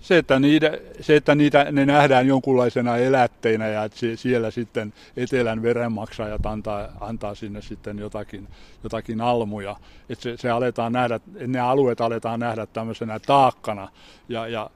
Se, 0.00 0.18
että, 0.18 0.38
niitä, 0.38 0.78
se, 1.00 1.16
että 1.16 1.34
niitä, 1.34 1.72
ne 1.72 1.86
nähdään 1.86 2.26
jonkunlaisena 2.26 2.96
elätteinä 2.96 3.68
ja 3.68 3.84
että 3.84 3.96
siellä 4.14 4.50
sitten 4.50 4.92
etelän 5.16 5.62
verenmaksajat 5.62 6.46
antaa, 6.46 6.88
antaa 7.00 7.34
sinne 7.34 7.62
sitten 7.62 7.98
jotakin, 7.98 8.48
jotakin 8.84 9.20
almuja. 9.20 9.76
Että 10.08 10.22
se, 10.22 10.36
se 10.36 10.50
aletaan 10.50 10.92
nähdä, 10.92 11.20
ne 11.46 11.60
alueet 11.60 12.00
aletaan 12.00 12.40
nähdä 12.40 12.66
tämmöisenä 12.66 13.18
taakkana 13.18 13.88
ja, 14.28 14.48
ja 14.48 14.70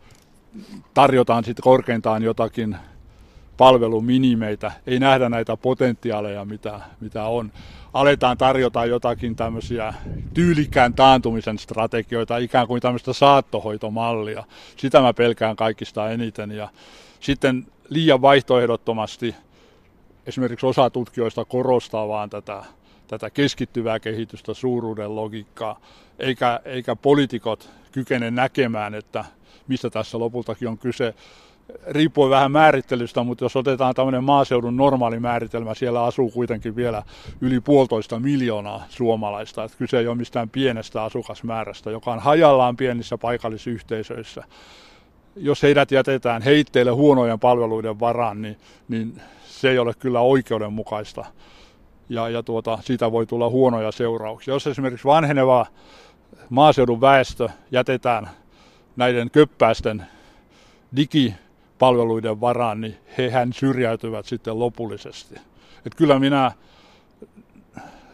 tarjotaan 0.95 1.45
sitten 1.45 1.63
korkeintaan 1.63 2.23
jotakin 2.23 2.77
palveluminimeitä, 3.57 4.73
ei 4.87 4.99
nähdä 4.99 5.29
näitä 5.29 5.57
potentiaaleja, 5.57 6.45
mitä, 6.45 6.81
mitä 7.01 7.25
on. 7.25 7.53
Aletaan 7.93 8.39
tarjota 8.39 8.85
jotakin 8.85 9.37
tämmöisiä 9.37 9.95
tyylikään 10.35 10.95
taantumisen 10.95 11.59
strategioita, 11.59 12.37
ikään 12.37 12.67
kuin 12.67 12.83
tämmöistä 12.83 13.13
saattohoitomallia. 13.13 14.45
Sitä 14.77 15.01
mä 15.01 15.13
pelkään 15.13 15.57
kaikista 15.57 16.11
eniten. 16.11 16.51
Ja 16.51 16.69
sitten 17.21 17.67
liian 17.89 18.23
vaihtoehdottomasti 18.23 19.35
esimerkiksi 20.27 20.67
osa 20.67 20.91
tutkijoista 20.91 21.45
korostaa 21.45 22.09
vaan 22.09 22.31
tätä, 22.31 22.65
tätä 23.09 23.31
keskittyvää 23.31 24.01
kehitystä, 24.01 24.55
suuruuden 24.55 25.17
logiikkaa, 25.17 25.81
eikä, 26.19 26.61
eikä 26.65 26.97
poliitikot 26.97 27.71
kykene 27.93 28.31
näkemään, 28.31 28.95
että 28.95 29.25
mistä 29.69 29.91
tässä 29.91 30.19
lopultakin 30.19 30.69
on 30.69 30.79
kyse 30.79 31.15
riippuu 31.87 32.31
vähän 32.31 32.53
määrittelystä, 32.53 33.23
mutta 33.23 33.45
jos 33.45 33.57
otetaan 33.57 33.95
tämmöinen 33.95 34.25
maaseudun 34.25 34.77
normaali 34.77 35.21
määritelmä, 35.21 35.75
siellä 35.75 36.05
asuu 36.05 36.31
kuitenkin 36.31 36.77
vielä 36.77 37.03
yli 37.41 37.61
puolitoista 37.61 38.19
miljoonaa 38.19 38.85
suomalaista. 38.89 39.65
Että 39.65 39.79
kyse 39.79 39.99
ei 39.99 40.07
ole 40.07 40.17
mistään 40.17 40.49
pienestä 40.49 41.03
asukasmäärästä, 41.03 41.91
joka 41.91 42.13
on 42.13 42.19
hajallaan 42.19 42.77
pienissä 42.77 43.19
paikallisyhteisöissä. 43.19 44.45
Jos 45.37 45.63
heidät 45.63 45.91
jätetään 45.91 46.43
heitteille 46.43 46.91
huonojen 46.91 47.41
palveluiden 47.41 48.01
varaan, 48.01 48.43
niin, 48.43 48.57
niin 48.89 49.21
se 49.45 49.71
ei 49.71 49.79
ole 49.79 49.95
kyllä 49.99 50.21
oikeudenmukaista. 50.21 51.25
Ja, 52.09 52.29
ja 52.29 52.43
tuota, 52.43 52.79
siitä 52.83 53.13
voi 53.13 53.27
tulla 53.27 53.51
huonoja 53.51 53.93
seurauksia. 53.93 54.55
Jos 54.55 54.67
esimerkiksi 54.67 55.09
vanheneva 55.09 55.67
maaseudun 56.51 57.01
väestö 57.01 57.49
jätetään 57.71 58.31
näiden 58.97 59.31
köppäisten 59.31 60.07
digi 60.97 61.35
palveluiden 61.79 62.41
varaan, 62.41 62.81
niin 62.81 62.97
hehän 63.19 63.53
syrjäytyvät 63.53 64.27
sitten 64.27 64.59
lopullisesti. 64.59 65.35
Että 65.87 65.97
kyllä 65.97 66.19
minä 66.19 66.53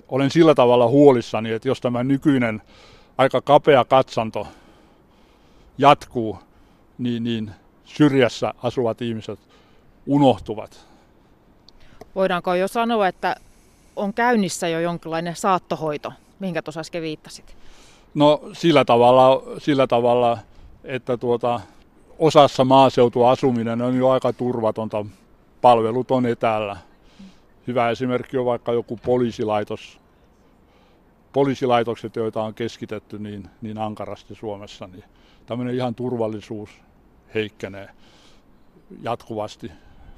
olen 0.08 0.30
sillä 0.30 0.54
tavalla 0.54 0.88
huolissani, 0.88 1.50
että 1.52 1.68
jos 1.68 1.80
tämä 1.80 2.04
nykyinen 2.04 2.62
aika 3.18 3.40
kapea 3.40 3.84
katsanto 3.84 4.46
jatkuu, 5.78 6.38
niin, 6.98 7.24
niin 7.24 7.50
syrjässä 7.84 8.54
asuvat 8.62 9.02
ihmiset 9.02 9.38
unohtuvat. 10.06 10.86
Voidaanko 12.14 12.54
jo 12.54 12.68
sanoa, 12.68 13.08
että 13.08 13.36
on 13.96 14.14
käynnissä 14.14 14.68
jo 14.68 14.80
jonkinlainen 14.80 15.36
saattohoito, 15.36 16.12
minkä 16.38 16.62
tuossa 16.62 16.80
äsken 16.80 17.02
viittasit? 17.02 17.56
No 18.14 18.40
sillä 18.52 18.84
tavalla, 18.84 19.42
sillä 19.58 19.86
tavalla 19.86 20.38
että 20.84 21.16
tuota, 21.16 21.60
osassa 22.20 22.64
maaseutua 22.64 23.30
asuminen 23.30 23.82
on 23.82 23.96
jo 23.96 24.08
aika 24.08 24.32
turvatonta. 24.32 25.06
Palvelut 25.60 26.10
on 26.10 26.26
etäällä. 26.26 26.76
Hyvä 27.66 27.90
esimerkki 27.90 28.38
on 28.38 28.46
vaikka 28.46 28.72
joku 28.72 28.96
poliisilaitos. 28.96 30.00
Poliisilaitokset, 31.32 32.16
joita 32.16 32.42
on 32.42 32.54
keskitetty 32.54 33.18
niin, 33.18 33.50
niin 33.60 33.78
ankarasti 33.78 34.34
Suomessa, 34.34 34.86
niin 34.86 35.04
tämmöinen 35.46 35.74
ihan 35.74 35.94
turvallisuus 35.94 36.70
heikkenee 37.34 37.88
jatkuvasti. 39.02 39.72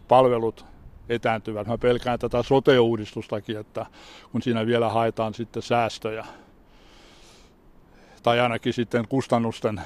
Palvelut 0.09 0.65
etääntyvät. 1.09 1.67
Mä 1.67 1.79
pelkään 1.79 2.19
tätä 2.19 2.43
sote-uudistustakin, 2.43 3.59
että 3.59 3.87
kun 4.33 4.43
siinä 4.43 4.67
vielä 4.67 4.89
haetaan 4.89 5.35
sitten 5.35 5.63
säästöjä 5.63 6.27
tai 8.23 8.41
ainakin 8.41 8.73
sitten 8.73 9.09
kustannusten 9.09 9.81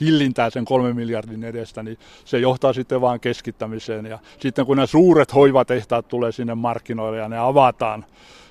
hillintää 0.00 0.50
sen 0.50 0.64
kolmen 0.64 0.96
miljardin 0.96 1.44
edestä, 1.44 1.82
niin 1.82 1.98
se 2.24 2.38
johtaa 2.38 2.72
sitten 2.72 3.00
vaan 3.00 3.20
keskittämiseen. 3.20 4.06
Ja 4.06 4.18
sitten 4.38 4.66
kun 4.66 4.76
nämä 4.76 4.86
suuret 4.86 5.34
hoivatehtaat 5.34 6.08
tulee 6.08 6.32
sinne 6.32 6.54
markkinoille 6.54 7.18
ja 7.18 7.28
ne 7.28 7.38
avataan 7.38 8.04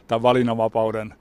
tämän 0.08 0.22
valinnanvapauden 0.22 1.14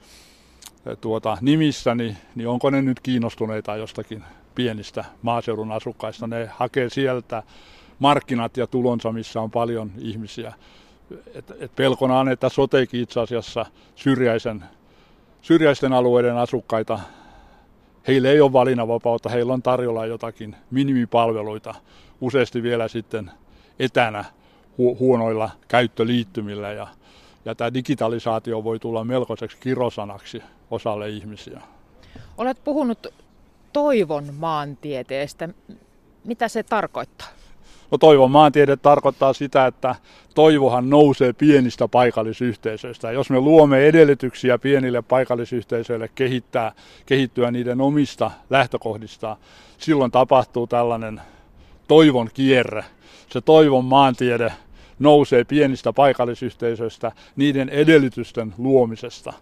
eh, 0.86 0.98
tuota, 1.00 1.38
nimissä, 1.40 1.94
niin, 1.94 2.16
niin 2.34 2.48
onko 2.48 2.70
ne 2.70 2.82
nyt 2.82 3.00
kiinnostuneita 3.00 3.76
jostakin 3.76 4.24
pienistä 4.54 5.04
maaseudun 5.22 5.72
asukkaista. 5.72 6.26
Ne 6.26 6.50
hakee 6.52 6.90
sieltä 6.90 7.42
markkinat 7.98 8.56
ja 8.56 8.66
tulonsa, 8.66 9.12
missä 9.12 9.40
on 9.40 9.50
paljon 9.50 9.92
ihmisiä. 9.98 10.54
Et, 11.34 11.52
et 11.60 11.76
pelkona 11.76 12.18
on, 12.18 12.28
että 12.28 12.48
sotekin 12.48 13.00
itse 13.00 13.20
asiassa 13.20 13.66
syrjäisen, 13.94 14.64
syrjäisten 15.42 15.92
alueiden 15.92 16.36
asukkaita 16.36 17.00
heillä 18.08 18.28
ei 18.28 18.40
ole 18.40 18.52
valinnanvapautta, 18.52 19.28
heillä 19.28 19.52
on 19.52 19.62
tarjolla 19.62 20.06
jotakin 20.06 20.56
minimipalveluita, 20.70 21.74
useasti 22.20 22.62
vielä 22.62 22.88
sitten 22.88 23.30
etänä 23.78 24.24
hu- 24.78 24.98
huonoilla 24.98 25.50
käyttöliittymillä 25.68 26.72
ja, 26.72 26.86
ja 27.44 27.54
tämä 27.54 27.74
digitalisaatio 27.74 28.64
voi 28.64 28.78
tulla 28.78 29.04
melkoiseksi 29.04 29.56
kirosanaksi 29.60 30.42
osalle 30.70 31.08
ihmisiä. 31.08 31.60
Olet 32.38 32.64
puhunut 32.64 33.06
toivon 33.72 34.34
maantieteestä. 34.34 35.48
Mitä 36.24 36.48
se 36.48 36.62
tarkoittaa? 36.62 37.28
No 37.90 37.98
toivon 37.98 38.30
maantiede 38.30 38.76
tarkoittaa 38.76 39.32
sitä, 39.32 39.66
että 39.66 39.94
toivohan 40.34 40.90
nousee 40.90 41.32
pienistä 41.32 41.88
paikallisyhteisöistä. 41.88 43.12
Jos 43.12 43.30
me 43.30 43.40
luomme 43.40 43.86
edellytyksiä 43.86 44.58
pienille 44.58 45.02
paikallisyhteisöille 45.02 46.10
kehittää, 46.14 46.72
kehittyä 47.06 47.50
niiden 47.50 47.80
omista 47.80 48.30
lähtökohdista, 48.50 49.36
silloin 49.78 50.10
tapahtuu 50.10 50.66
tällainen 50.66 51.20
toivon 51.88 52.28
kierre. 52.34 52.84
Se 53.32 53.40
toivon 53.40 53.84
maantiede 53.84 54.52
nousee 54.98 55.44
pienistä 55.44 55.92
paikallisyhteisöistä 55.92 57.12
niiden 57.36 57.68
edellytysten 57.68 58.54
luomisesta. 58.58 59.32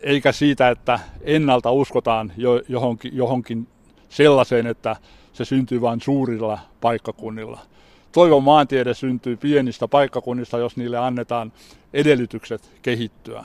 Eikä 0.00 0.32
siitä, 0.32 0.68
että 0.68 0.98
ennalta 1.20 1.70
uskotaan 1.70 2.32
johonkin, 2.68 3.16
johonkin 3.16 3.68
sellaiseen, 4.08 4.66
että 4.66 4.96
se 5.34 5.44
syntyy 5.44 5.80
vain 5.80 6.00
suurilla 6.00 6.58
paikkakunnilla. 6.80 7.60
Toivon 8.12 8.44
maantiede 8.44 8.94
syntyy 8.94 9.36
pienistä 9.36 9.88
paikkakunnista, 9.88 10.58
jos 10.58 10.76
niille 10.76 10.98
annetaan 10.98 11.52
edellytykset 11.92 12.70
kehittyä. 12.82 13.44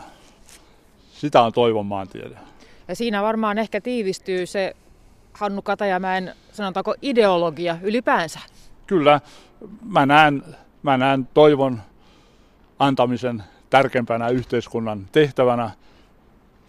Sitä 1.12 1.42
on 1.42 1.54
toivon 1.54 1.86
maantiede. 1.86 2.38
Ja 2.88 2.96
siinä 2.96 3.24
varmaan 3.24 3.58
ehkä 3.58 3.82
tiivistyy 3.82 4.46
se 4.46 4.76
Hannu 5.34 5.62
Katajamäen, 5.62 6.36
sanotaanko 6.52 6.96
ideologia 7.02 7.78
ylipäänsä. 7.82 8.40
Kyllä, 8.88 9.22
mä 9.86 10.06
näen, 10.06 10.44
mä 10.84 10.98
näen 10.98 11.28
toivon 11.34 11.82
antamisen 12.80 13.44
tärkeimpänä 13.70 14.30
yhteiskunnan 14.30 15.08
tehtävänä, 15.12 15.72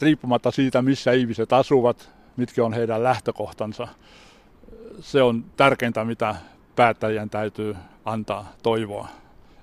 riippumatta 0.01 0.51
siitä, 0.51 0.83
missä 0.83 1.13
ihmiset 1.13 1.53
asuvat, 1.53 2.11
mitkä 2.37 2.65
on 2.65 2.73
heidän 2.73 3.03
lähtökohtansa 3.03 3.89
se 5.01 5.23
on 5.23 5.45
tärkeintä, 5.57 6.05
mitä 6.05 6.37
päättäjien 6.77 7.31
täytyy 7.31 7.77
antaa 8.05 8.53
toivoa, 8.63 9.09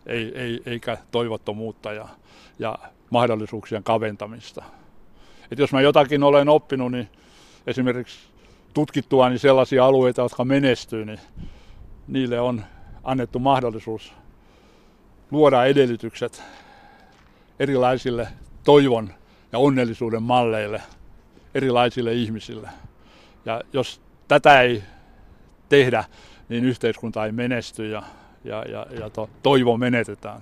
ei, 0.06 0.32
ei, 0.36 0.62
eikä 0.66 0.98
toivottomuutta 1.12 1.94
ja, 1.94 2.08
ja 2.60 2.78
mahdollisuuksien 3.10 3.84
kaventamista. 3.84 4.64
Et 5.52 5.60
jos 5.60 5.72
mä 5.72 5.82
jotakin 5.82 6.24
olen 6.24 6.50
oppinut, 6.50 6.92
niin 6.92 7.10
esimerkiksi 7.68 8.20
tutkittua 8.74 9.30
niin 9.30 9.40
sellaisia 9.40 9.86
alueita, 9.86 10.22
jotka 10.22 10.46
menestyy, 10.46 11.06
niin 11.06 11.20
niille 12.08 12.40
on 12.40 12.64
annettu 13.04 13.40
mahdollisuus 13.40 14.14
luoda 15.32 15.66
edellytykset 15.66 16.44
erilaisille 17.60 18.28
toivon 18.64 19.14
ja 19.52 19.60
onnellisuuden 19.60 20.24
malleille 20.24 20.82
erilaisille 21.56 22.14
ihmisille. 22.14 22.70
Ja 23.46 23.62
jos 23.74 24.02
tätä 24.28 24.62
ei 24.62 24.84
tehdä, 25.70 26.04
niin 26.50 26.66
yhteiskunta 26.66 27.26
ei 27.26 27.32
menesty 27.32 27.90
ja, 27.90 28.04
ja, 28.44 28.64
ja, 28.70 28.86
ja 29.00 29.10
to, 29.10 29.30
toivo 29.44 29.78
menetetään. 29.78 30.42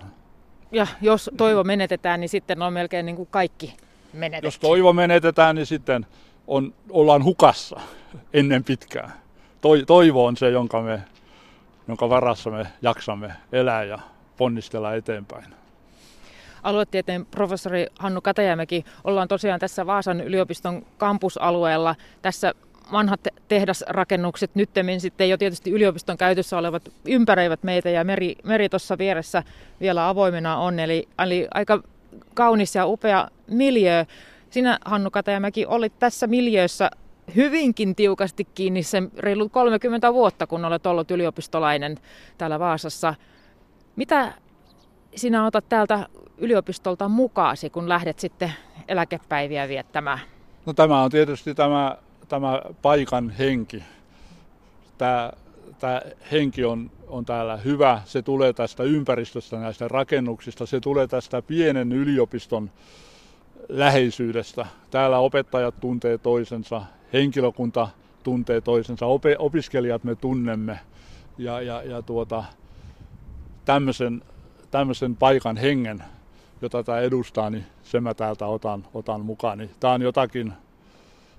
Ja 0.72 0.88
jos 1.02 1.32
toivo 1.38 1.64
menetetään, 1.64 2.20
niin 2.20 2.30
sitten 2.30 2.62
on 2.62 2.74
melkein 2.74 3.06
niin 3.06 3.16
kuin 3.16 3.28
kaikki 3.32 3.78
menetetty. 4.14 4.48
Jos 4.48 4.60
toivo 4.60 4.94
menetetään, 4.94 5.56
niin 5.56 5.66
sitten 5.66 6.06
on, 6.48 6.74
ollaan 6.90 7.24
hukassa 7.24 7.80
ennen 8.34 8.64
pitkää. 8.64 9.12
toivo 9.88 10.26
on 10.26 10.38
se, 10.38 10.50
jonka, 10.50 10.82
me, 10.82 11.02
jonka 11.88 12.10
varassa 12.10 12.50
me 12.50 12.68
jaksamme 12.82 13.32
elää 13.52 13.84
ja 13.84 14.00
ponnistella 14.38 14.94
eteenpäin. 14.94 15.46
Aluetieteen 16.64 17.26
professori 17.26 17.88
Hannu 18.00 18.22
Katajamäki, 18.22 18.86
ollaan 19.04 19.28
tosiaan 19.28 19.60
tässä 19.60 19.86
Vaasan 19.86 20.22
yliopiston 20.22 20.86
kampusalueella. 20.98 21.96
Tässä 22.22 22.54
vanhat 22.92 23.28
tehdasrakennukset, 23.48 24.56
nyttemmin 24.56 25.02
sitten 25.02 25.30
jo 25.30 25.38
tietysti 25.38 25.72
yliopiston 25.72 26.18
käytössä 26.18 26.58
olevat 26.58 26.92
ympäröivät 27.08 27.64
meitä 27.64 27.90
ja 27.90 28.04
meri, 28.04 28.36
meri 28.44 28.70
tuossa 28.70 28.98
vieressä 28.98 29.44
vielä 29.80 30.10
avoimena 30.10 30.58
on. 30.58 30.80
Eli, 30.80 31.08
eli 31.20 31.48
aika 31.54 31.84
kaunis 32.34 32.76
ja 32.76 32.86
upea 32.86 33.28
miljö. 33.48 34.06
Sinä 34.50 34.80
Hannu 34.86 35.12
Katajamäki 35.12 35.66
olit 35.66 36.00
tässä 36.00 36.28
miljöössä 36.28 36.90
hyvinkin 37.36 37.96
tiukasti 37.96 38.48
kiinni 38.56 38.84
sen 38.84 39.12
reilut 39.18 39.52
30 39.52 40.14
vuotta, 40.14 40.48
kun 40.48 40.66
olet 40.66 40.86
ollut 40.86 41.12
yliopistolainen 41.12 41.98
täällä 42.38 42.60
Vaasassa. 42.60 43.16
Mitä 43.96 44.34
sinä 45.16 45.46
otat 45.46 45.70
täältä 45.70 46.08
yliopistolta 46.38 47.08
mukaasi, 47.08 47.70
kun 47.70 47.90
lähdet 47.90 48.20
sitten 48.20 48.54
eläkepäiviä 48.88 49.68
viettämään? 49.68 50.20
No 50.66 50.74
tämä 50.74 51.02
on 51.02 51.12
tietysti 51.12 51.56
tämä 51.56 51.98
tämä 52.28 52.62
paikan 52.82 53.30
henki. 53.30 53.84
Tämä, 54.98 55.32
tämä 55.80 56.02
henki 56.32 56.66
on, 56.66 56.92
on 57.08 57.26
täällä 57.26 57.58
hyvä. 57.58 58.02
Se 58.06 58.22
tulee 58.22 58.54
tästä 58.54 58.84
ympäristöstä, 58.84 59.60
näistä 59.60 59.88
rakennuksista. 59.88 60.66
Se 60.66 60.80
tulee 60.80 61.08
tästä 61.08 61.42
pienen 61.42 61.92
yliopiston 61.92 62.72
läheisyydestä. 63.70 64.66
Täällä 64.92 65.18
opettajat 65.18 65.80
tuntee 65.80 66.18
toisensa, 66.18 66.82
henkilökunta 67.14 67.90
tuntee 68.24 68.62
toisensa, 68.62 69.06
opiskelijat 69.40 70.04
me 70.04 70.16
tunnemme. 70.16 70.80
Ja, 71.38 71.62
ja, 71.62 71.84
ja 71.84 72.02
tuota, 72.02 72.44
tämmöisen, 73.66 74.22
tämmöisen 74.72 75.16
paikan 75.16 75.58
hengen, 75.58 76.04
jota 76.62 76.84
tämä 76.84 77.00
edustaa, 77.00 77.50
niin 77.50 77.66
sen 77.84 78.04
mä 78.04 78.14
täältä 78.14 78.46
otan, 78.46 78.86
otan 78.94 79.22
mukaan. 79.22 79.58
Niin 79.58 79.70
tämä 79.80 79.94
on 79.94 80.02
jotakin 80.02 80.54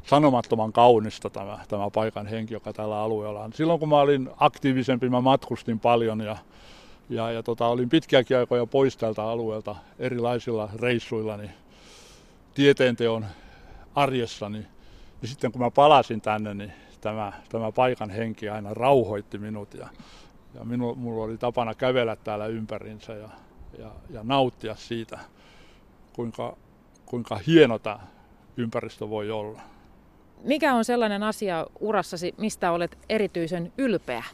sanomattoman 0.06 0.72
kaunista 0.72 1.30
tämä, 1.30 1.58
tämä 1.68 1.90
paikan 1.90 2.26
henki, 2.26 2.54
joka 2.54 2.72
tällä 2.72 3.00
alueella 3.00 3.44
on. 3.44 3.52
Silloin 3.52 3.80
kun 3.80 3.88
mä 3.88 4.00
olin 4.00 4.30
aktiivisempi, 4.36 5.08
mä 5.08 5.20
matkustin 5.20 5.80
paljon 5.80 6.20
ja, 6.20 6.36
ja, 7.08 7.30
ja 7.30 7.42
tota, 7.42 7.66
olin 7.66 7.88
pitkiäkin 7.88 8.36
aikoja 8.36 8.66
pois 8.66 8.96
tältä 8.96 9.22
alueelta 9.22 9.76
erilaisilla 9.98 10.68
reissuilla 10.76 11.36
niin 11.36 11.50
tieteenteon 12.54 13.26
arjessa, 13.94 14.48
niin, 14.48 14.66
niin 15.22 15.30
sitten 15.30 15.52
kun 15.52 15.60
mä 15.60 15.70
palasin 15.70 16.20
tänne, 16.20 16.54
niin 16.54 16.72
tämä, 17.00 17.32
tämä 17.48 17.72
paikan 17.72 18.10
henki 18.10 18.48
aina 18.48 18.74
rauhoitti 18.74 19.38
minut 19.38 19.74
ja, 19.74 19.88
ja 20.54 20.64
minu, 20.64 20.94
mulla 20.94 21.24
oli 21.24 21.38
tapana 21.38 21.74
kävellä 21.74 22.16
täällä 22.16 22.46
ympärinsä 22.46 23.12
ja, 23.12 23.28
ja, 23.78 23.90
ja 24.10 24.20
nauttia 24.22 24.74
siitä, 24.74 25.18
kuinka, 26.12 26.56
kuinka 27.06 27.40
hieno 27.46 27.78
tämä 27.78 27.98
ympäristö 28.56 29.10
voi 29.10 29.30
olla. 29.30 29.75
Mikä 30.46 30.74
on 30.74 30.84
sellainen 30.84 31.22
asia 31.22 31.66
urassasi, 31.80 32.34
mistä 32.38 32.72
olet 32.72 32.98
erityisen 33.08 33.72
ylpeä? 33.78 34.24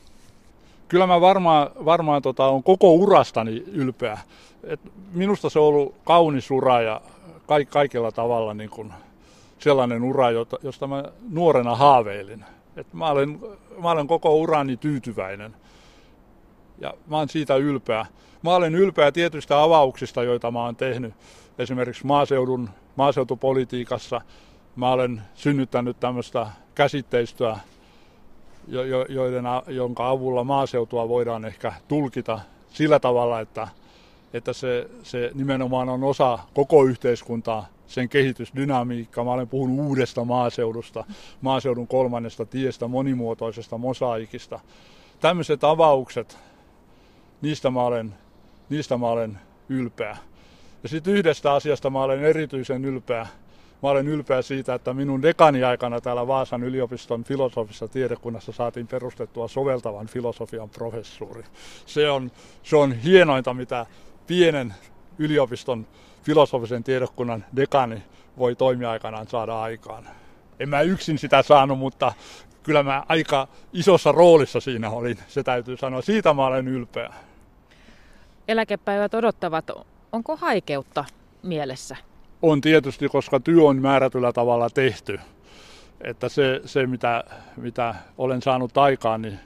Kyllä 0.88 1.07
mä 1.07 1.20
varmaan, 1.20 1.70
varmaan 1.85 2.22
tota, 2.22 2.46
on 2.46 2.62
koko 2.62 2.92
urastani 2.92 3.64
ylpeä. 3.66 4.18
Et 4.64 4.81
minusta 5.12 5.51
se 5.51 5.59
on 5.59 5.64
ollut 5.66 5.94
kaunis 6.05 6.51
ura 6.51 6.81
ja 6.83 7.01
kaik, 7.46 7.70
kaikella 7.70 8.12
tavalla 8.12 8.55
niin 8.55 8.70
kun 8.70 8.92
sellainen 9.59 10.03
ura, 10.03 10.31
jota, 10.31 10.57
josta 10.62 10.87
mä 10.87 11.05
nuorena 11.31 11.77
haaveilin. 11.77 12.44
Et 12.77 12.92
mä, 12.92 13.11
olen, 13.11 13.40
mä 13.83 13.90
olen 13.90 14.07
koko 14.07 14.37
urani 14.37 14.77
tyytyväinen 14.77 15.57
ja 16.79 16.94
mä 17.07 17.16
olen 17.16 17.29
siitä 17.29 17.57
ylpeä. 17.57 18.07
Mä 18.42 18.55
olen 18.55 18.75
ylpeä 18.75 19.12
tietystä 19.12 19.62
avauksista, 19.62 20.22
joita 20.22 20.51
mä 20.51 20.64
oon 20.64 20.77
tehnyt 20.77 21.14
esimerkiksi 21.59 22.07
maaseudun, 22.07 22.70
maaseutupolitiikassa– 22.96 24.20
mä 24.77 24.93
olen 24.93 25.23
synnyttänyt 25.35 26.01
tämmöistä 26.01 26.47
käsitteistöä, 26.75 27.59
joiden, 29.09 29.45
jonka 29.69 30.09
avulla 30.09 30.45
maaseutua 30.45 31.09
voidaan 31.09 31.45
ehkä 31.45 31.73
tulkita 31.89 32.41
sillä 32.73 33.01
tavalla, 33.01 33.41
että, 33.41 33.69
että 34.33 34.53
se, 34.53 34.91
se 35.03 35.31
nimenomaan 35.35 35.89
on 35.89 36.05
osa 36.05 36.39
koko 36.55 36.85
yhteiskuntaa, 36.85 37.67
sen 37.87 38.09
kehitysdynamiikka. 38.09 39.25
Mä 39.25 39.33
olen 39.33 39.49
puhunut 39.49 39.87
uudesta 39.87 40.25
maaseudusta, 40.25 41.05
maaseudun 41.41 41.87
kolmannesta 41.87 42.47
tiestä, 42.47 42.89
monimuotoisesta 42.89 43.79
mosaikista. 43.79 44.61
Tämmöiset 45.21 45.65
avaukset, 45.65 46.39
niistä 47.43 47.71
mä 47.71 47.83
olen, 47.83 48.15
niistä 48.69 48.97
mä 48.97 49.07
olen 49.07 49.39
ylpeä. 49.69 50.17
Ja 50.83 50.89
sitten 50.89 51.15
yhdestä 51.15 51.53
asiasta 51.53 51.91
mä 51.91 52.03
olen 52.03 52.25
erityisen 52.25 52.85
ylpeä, 52.85 53.27
Mä 53.83 53.88
olen 53.88 54.09
ylpeä 54.09 54.42
siitä, 54.42 54.75
että 54.75 54.95
minun 54.95 55.23
dekaniaikana 55.23 56.01
täällä 56.01 56.27
Vaasan 56.27 56.62
yliopiston 56.62 57.25
filosofissa 57.25 57.88
tiedekunnassa 57.88 58.53
saatiin 58.53 58.87
perustettua 58.87 59.49
soveltavan 59.49 60.07
filosofian 60.07 60.71
professuuri. 60.71 61.45
Se 61.87 62.11
on, 62.11 62.31
se 62.62 62.77
on 62.77 62.92
hienointa, 62.92 63.55
mitä 63.55 63.87
pienen 64.27 64.75
yliopiston 65.18 65.87
filosofisen 66.23 66.85
tiedekunnan 66.85 67.45
dekani 67.57 68.03
voi 68.38 68.55
toimiaikanaan 68.57 69.27
saada 69.27 69.62
aikaan. 69.62 70.09
En 70.61 70.68
mä 70.68 70.81
yksin 70.81 71.18
sitä 71.18 71.42
saanut, 71.42 71.79
mutta 71.79 72.12
kyllä 72.62 72.83
mä 72.83 73.03
aika 73.09 73.49
isossa 73.73 74.12
roolissa 74.12 74.61
siinä 74.61 74.90
olin, 74.90 75.18
se 75.29 75.42
täytyy 75.42 75.77
sanoa. 75.77 76.03
Siitä 76.03 76.35
mä 76.35 76.47
olen 76.47 76.68
ylpeä. 76.68 77.14
Eläkepäivät 78.49 79.14
odottavat. 79.14 79.71
Onko 80.12 80.37
haikeutta 80.37 81.05
mielessä? 81.42 82.12
On 82.42 82.61
tietysti, 82.61 83.09
koska 83.09 83.40
työ 83.40 83.62
on 83.62 83.83
määrätyllä 83.83 84.33
tavalla 84.33 84.70
tehty. 84.70 85.20
Että 86.00 86.28
se, 86.28 86.61
se 86.64 86.87
mitä, 86.87 87.24
mitä 87.57 87.94
olen 88.18 88.42
saanut 88.42 88.78
aikaan, 88.78 89.22
niin 89.22 89.38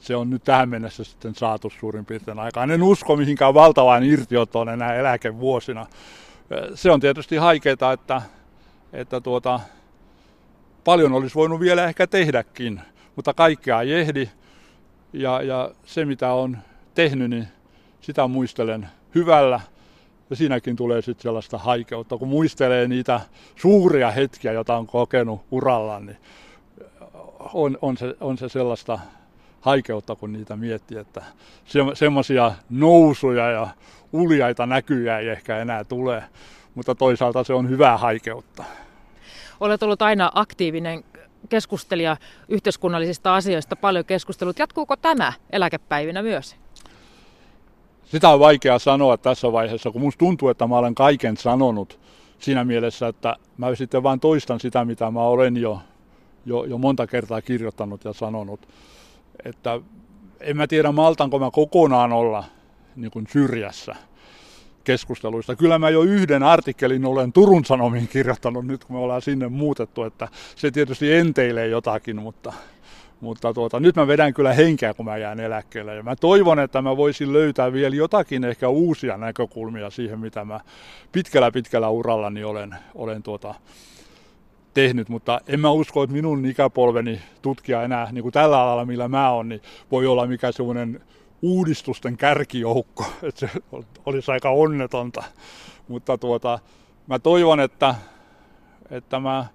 se 0.00 0.16
on 0.16 0.30
nyt 0.30 0.44
tähän 0.44 0.68
mennessä 0.68 1.04
sitten 1.04 1.34
saatu 1.34 1.70
suurin 1.80 2.06
piirtein 2.06 2.38
aikaan. 2.38 2.70
En 2.70 2.82
usko 2.82 3.16
mihinkään 3.16 3.54
valtavaan 3.54 4.04
irtiotoon 4.04 4.68
enää 4.68 4.94
eläkevuosina. 4.94 5.86
Se 6.74 6.90
on 6.90 7.00
tietysti 7.00 7.36
haikeaa, 7.36 7.92
että, 7.92 8.22
että 8.92 9.20
tuota, 9.20 9.60
paljon 10.84 11.12
olisi 11.12 11.34
voinut 11.34 11.60
vielä 11.60 11.84
ehkä 11.84 12.06
tehdäkin, 12.06 12.80
mutta 13.16 13.34
kaikkea 13.34 13.80
ei 13.80 13.92
ehdi. 13.92 14.28
Ja, 15.12 15.42
ja 15.42 15.70
se 15.84 16.04
mitä 16.04 16.32
on 16.32 16.58
tehnyt, 16.94 17.30
niin 17.30 17.48
sitä 18.00 18.26
muistelen 18.26 18.88
hyvällä. 19.14 19.60
Ja 20.30 20.36
siinäkin 20.36 20.76
tulee 20.76 21.02
sitten 21.02 21.22
sellaista 21.22 21.58
haikeutta, 21.58 22.18
kun 22.18 22.28
muistelee 22.28 22.88
niitä 22.88 23.20
suuria 23.56 24.10
hetkiä, 24.10 24.52
joita 24.52 24.76
on 24.76 24.86
kokenut 24.86 25.40
uralla, 25.50 26.00
niin 26.00 26.16
on, 27.52 27.78
on, 27.82 27.96
se, 27.96 28.16
on 28.20 28.38
se 28.38 28.48
sellaista 28.48 28.98
haikeutta, 29.60 30.16
kun 30.16 30.32
niitä 30.32 30.56
miettii, 30.56 30.98
että 30.98 31.22
se, 31.64 31.78
semmoisia 31.94 32.52
nousuja 32.70 33.50
ja 33.50 33.68
uljaita 34.12 34.66
näkyjä 34.66 35.18
ei 35.18 35.28
ehkä 35.28 35.58
enää 35.58 35.84
tule, 35.84 36.22
mutta 36.74 36.94
toisaalta 36.94 37.44
se 37.44 37.52
on 37.52 37.68
hyvää 37.68 37.98
haikeutta. 37.98 38.64
Olet 39.60 39.82
ollut 39.82 40.02
aina 40.02 40.30
aktiivinen 40.34 41.04
keskustelija 41.48 42.16
yhteiskunnallisista 42.48 43.34
asioista, 43.34 43.76
paljon 43.76 44.04
keskustelut. 44.04 44.58
Jatkuuko 44.58 44.96
tämä 44.96 45.32
eläkepäivinä 45.50 46.22
myös? 46.22 46.56
Sitä 48.10 48.28
on 48.28 48.40
vaikea 48.40 48.78
sanoa 48.78 49.16
tässä 49.16 49.52
vaiheessa, 49.52 49.90
kun 49.90 50.00
musta 50.00 50.18
tuntuu, 50.18 50.48
että 50.48 50.66
mä 50.66 50.78
olen 50.78 50.94
kaiken 50.94 51.36
sanonut 51.36 52.00
siinä 52.38 52.64
mielessä, 52.64 53.08
että 53.08 53.36
mä 53.56 53.74
sitten 53.74 54.02
vain 54.02 54.20
toistan 54.20 54.60
sitä, 54.60 54.84
mitä 54.84 55.10
mä 55.10 55.20
olen 55.20 55.56
jo, 55.56 55.80
jo, 56.46 56.64
jo 56.64 56.78
monta 56.78 57.06
kertaa 57.06 57.42
kirjoittanut 57.42 58.04
ja 58.04 58.12
sanonut. 58.12 58.68
Että 59.44 59.80
en 60.40 60.56
mä 60.56 60.66
tiedä, 60.66 60.92
maltanko 60.92 61.38
mä 61.38 61.50
kokonaan 61.50 62.12
olla 62.12 62.44
niin 62.96 63.10
kuin 63.10 63.26
syrjässä 63.32 63.94
keskusteluista. 64.84 65.56
Kyllä 65.56 65.78
mä 65.78 65.90
jo 65.90 66.02
yhden 66.02 66.42
artikkelin 66.42 67.04
olen 67.04 67.32
Turun 67.32 67.64
Sanomiin 67.64 68.08
kirjoittanut 68.08 68.66
nyt, 68.66 68.84
kun 68.84 68.96
me 68.96 69.02
ollaan 69.02 69.22
sinne 69.22 69.48
muutettu, 69.48 70.02
että 70.02 70.28
se 70.56 70.70
tietysti 70.70 71.12
enteilee 71.12 71.68
jotakin, 71.68 72.22
mutta, 72.22 72.52
mutta 73.20 73.54
tuota, 73.54 73.80
nyt 73.80 73.96
mä 73.96 74.06
vedän 74.06 74.34
kyllä 74.34 74.52
henkeä, 74.52 74.94
kun 74.94 75.04
mä 75.04 75.16
jään 75.16 75.40
eläkkeelle. 75.40 75.96
Ja 75.96 76.02
mä 76.02 76.16
toivon, 76.16 76.58
että 76.58 76.82
mä 76.82 76.96
voisin 76.96 77.32
löytää 77.32 77.72
vielä 77.72 77.96
jotakin 77.96 78.44
ehkä 78.44 78.68
uusia 78.68 79.16
näkökulmia 79.16 79.90
siihen, 79.90 80.18
mitä 80.18 80.44
mä 80.44 80.60
pitkällä 81.12 81.50
pitkällä 81.50 81.88
urallani 81.88 82.44
olen, 82.44 82.74
olen 82.94 83.22
tuota, 83.22 83.54
tehnyt, 84.74 85.08
mutta 85.08 85.40
en 85.46 85.60
mä 85.60 85.70
usko, 85.70 86.02
että 86.02 86.16
minun 86.16 86.46
ikäpolveni 86.46 87.20
tutkija 87.42 87.82
enää 87.82 88.08
niin 88.12 88.22
kuin 88.22 88.32
tällä 88.32 88.60
alalla, 88.60 88.84
millä 88.84 89.08
mä 89.08 89.30
oon, 89.30 89.48
niin 89.48 89.62
voi 89.90 90.06
olla 90.06 90.26
mikä 90.26 90.52
semmoinen 90.52 91.00
uudistusten 91.42 92.16
kärkijoukko, 92.16 93.04
että 93.22 93.46
se 93.46 93.50
olisi 94.06 94.32
aika 94.32 94.50
onnetonta. 94.50 95.22
Mutta 95.88 96.18
tuota, 96.18 96.58
mä 97.06 97.18
toivon, 97.18 97.60
että, 97.60 97.94
että 98.90 99.20
mä, 99.20 99.46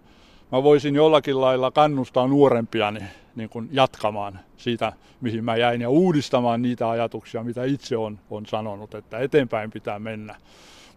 mä 0.52 0.64
voisin 0.64 0.96
jollakin 0.96 1.42
lailla 1.42 1.72
kannustaa 1.72 2.28
nuorempia 2.28 2.92
niin, 3.36 3.50
kuin 3.50 3.70
jatkamaan 3.72 4.40
siitä, 4.58 4.94
mihin 5.22 5.44
mä 5.44 5.56
jäin, 5.56 5.82
ja 5.82 5.90
uudistamaan 5.90 6.62
niitä 6.62 6.90
ajatuksia, 6.90 7.44
mitä 7.44 7.64
itse 7.64 7.98
on, 7.98 8.20
on 8.30 8.46
sanonut, 8.46 8.96
että 8.96 9.20
eteenpäin 9.20 9.72
pitää 9.72 10.00
mennä. 10.00 10.36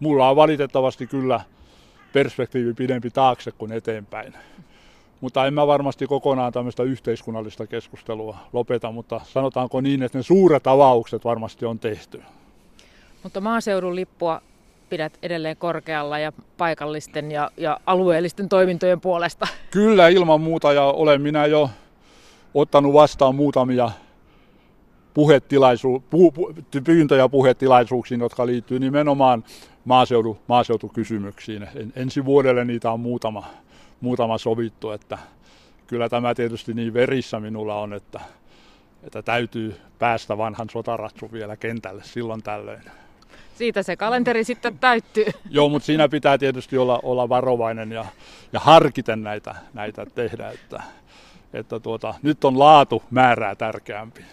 Mulla 0.01 0.31
on 0.31 0.37
valitettavasti 0.37 1.07
kyllä 1.07 1.41
perspektiivi 2.13 2.75
pidempi 2.75 3.11
taakse 3.11 3.53
kuin 3.53 3.73
eteenpäin. 3.73 4.35
Mutta 5.21 5.47
en 5.47 5.55
mä 5.55 5.67
varmasti 5.67 6.07
kokonaan 6.07 6.53
tämmöistä 6.53 6.83
yhteiskunnallista 6.83 7.67
keskustelua 7.67 8.37
lopeta, 8.53 8.93
mutta 8.93 9.21
sanotaanko 9.25 9.81
niin, 9.81 10.03
että 10.03 10.19
ne 10.19 10.23
suuret 10.23 10.67
avaukset 10.67 11.25
varmasti 11.25 11.65
on 11.67 11.79
tehty. 11.79 12.23
Mutta 13.23 13.41
maaseudun 13.41 13.97
lippua 13.97 14.43
pidät 14.91 15.19
edelleen 15.23 15.57
korkealla 15.57 16.19
ja 16.19 16.33
paikallisten 16.59 17.31
ja, 17.31 17.51
ja 17.57 17.81
alueellisten 17.87 18.49
toimintojen 18.49 19.01
puolesta. 19.01 19.47
Kyllä 19.71 20.09
ilman 20.09 20.41
muuta 20.41 20.73
ja 20.73 20.85
olen 20.85 21.21
minä 21.23 21.47
jo 21.47 21.71
ottanut 22.55 22.93
vastaan 22.93 23.35
muutamia 23.35 23.91
puhetilaisu, 25.15 26.05
pu, 26.11 26.31
pu, 26.31 26.55
pyyntöjä 26.85 27.29
puhetilaisuuksiin, 27.29 28.21
jotka 28.21 28.47
liittyy 28.47 28.79
nimenomaan 28.79 29.45
maaseudu, 29.85 30.39
maaseutukysymyksiin. 30.47 31.69
En, 31.75 31.93
ensi 31.97 32.25
vuodelle 32.25 32.65
niitä 32.65 32.91
on 32.91 33.01
muutama, 33.01 33.47
muutama 34.01 34.39
sovittu, 34.39 34.91
että 34.91 35.19
kyllä 35.87 36.09
tämä 36.09 36.35
tietysti 36.35 36.75
niin 36.75 36.95
verissä 36.95 37.41
minulla 37.41 37.81
on, 37.81 37.93
että, 37.93 38.21
että 39.03 39.23
täytyy 39.23 39.77
päästä 39.99 40.39
vanhan 40.39 40.71
sotaratsun 40.71 41.33
vielä 41.33 41.57
kentälle 41.57 42.03
silloin 42.05 42.43
tällöin. 42.43 42.83
Siitä 43.55 43.83
se 43.83 43.97
kalenteri 43.97 44.45
sitten 44.45 44.79
täyttyy. 44.79 45.27
Joo, 45.51 45.69
mutta 45.69 45.87
siinä 45.87 46.09
pitää 46.09 46.39
tietysti 46.39 46.79
olla, 46.79 47.01
olla 47.03 47.29
varovainen 47.29 47.93
ja, 47.93 48.05
ja 48.53 48.61
harkiten 48.61 49.23
näitä, 49.23 49.55
näitä 49.75 50.07
tehdä, 50.07 50.51
että, 50.51 50.83
että 51.53 51.81
tuota, 51.81 52.15
nyt 52.23 52.45
on 52.45 52.59
laatu 52.59 53.03
määrää 53.11 53.55
tärkeämpi. 53.55 54.25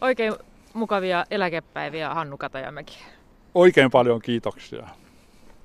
Oikein 0.00 0.34
mukavia 0.74 1.24
eläkepäiviä 1.30 2.14
Hannu 2.14 2.38
Katajamäki. 2.38 2.98
Oikein 3.54 3.90
paljon 3.90 4.22
kiitoksia. 4.22 4.88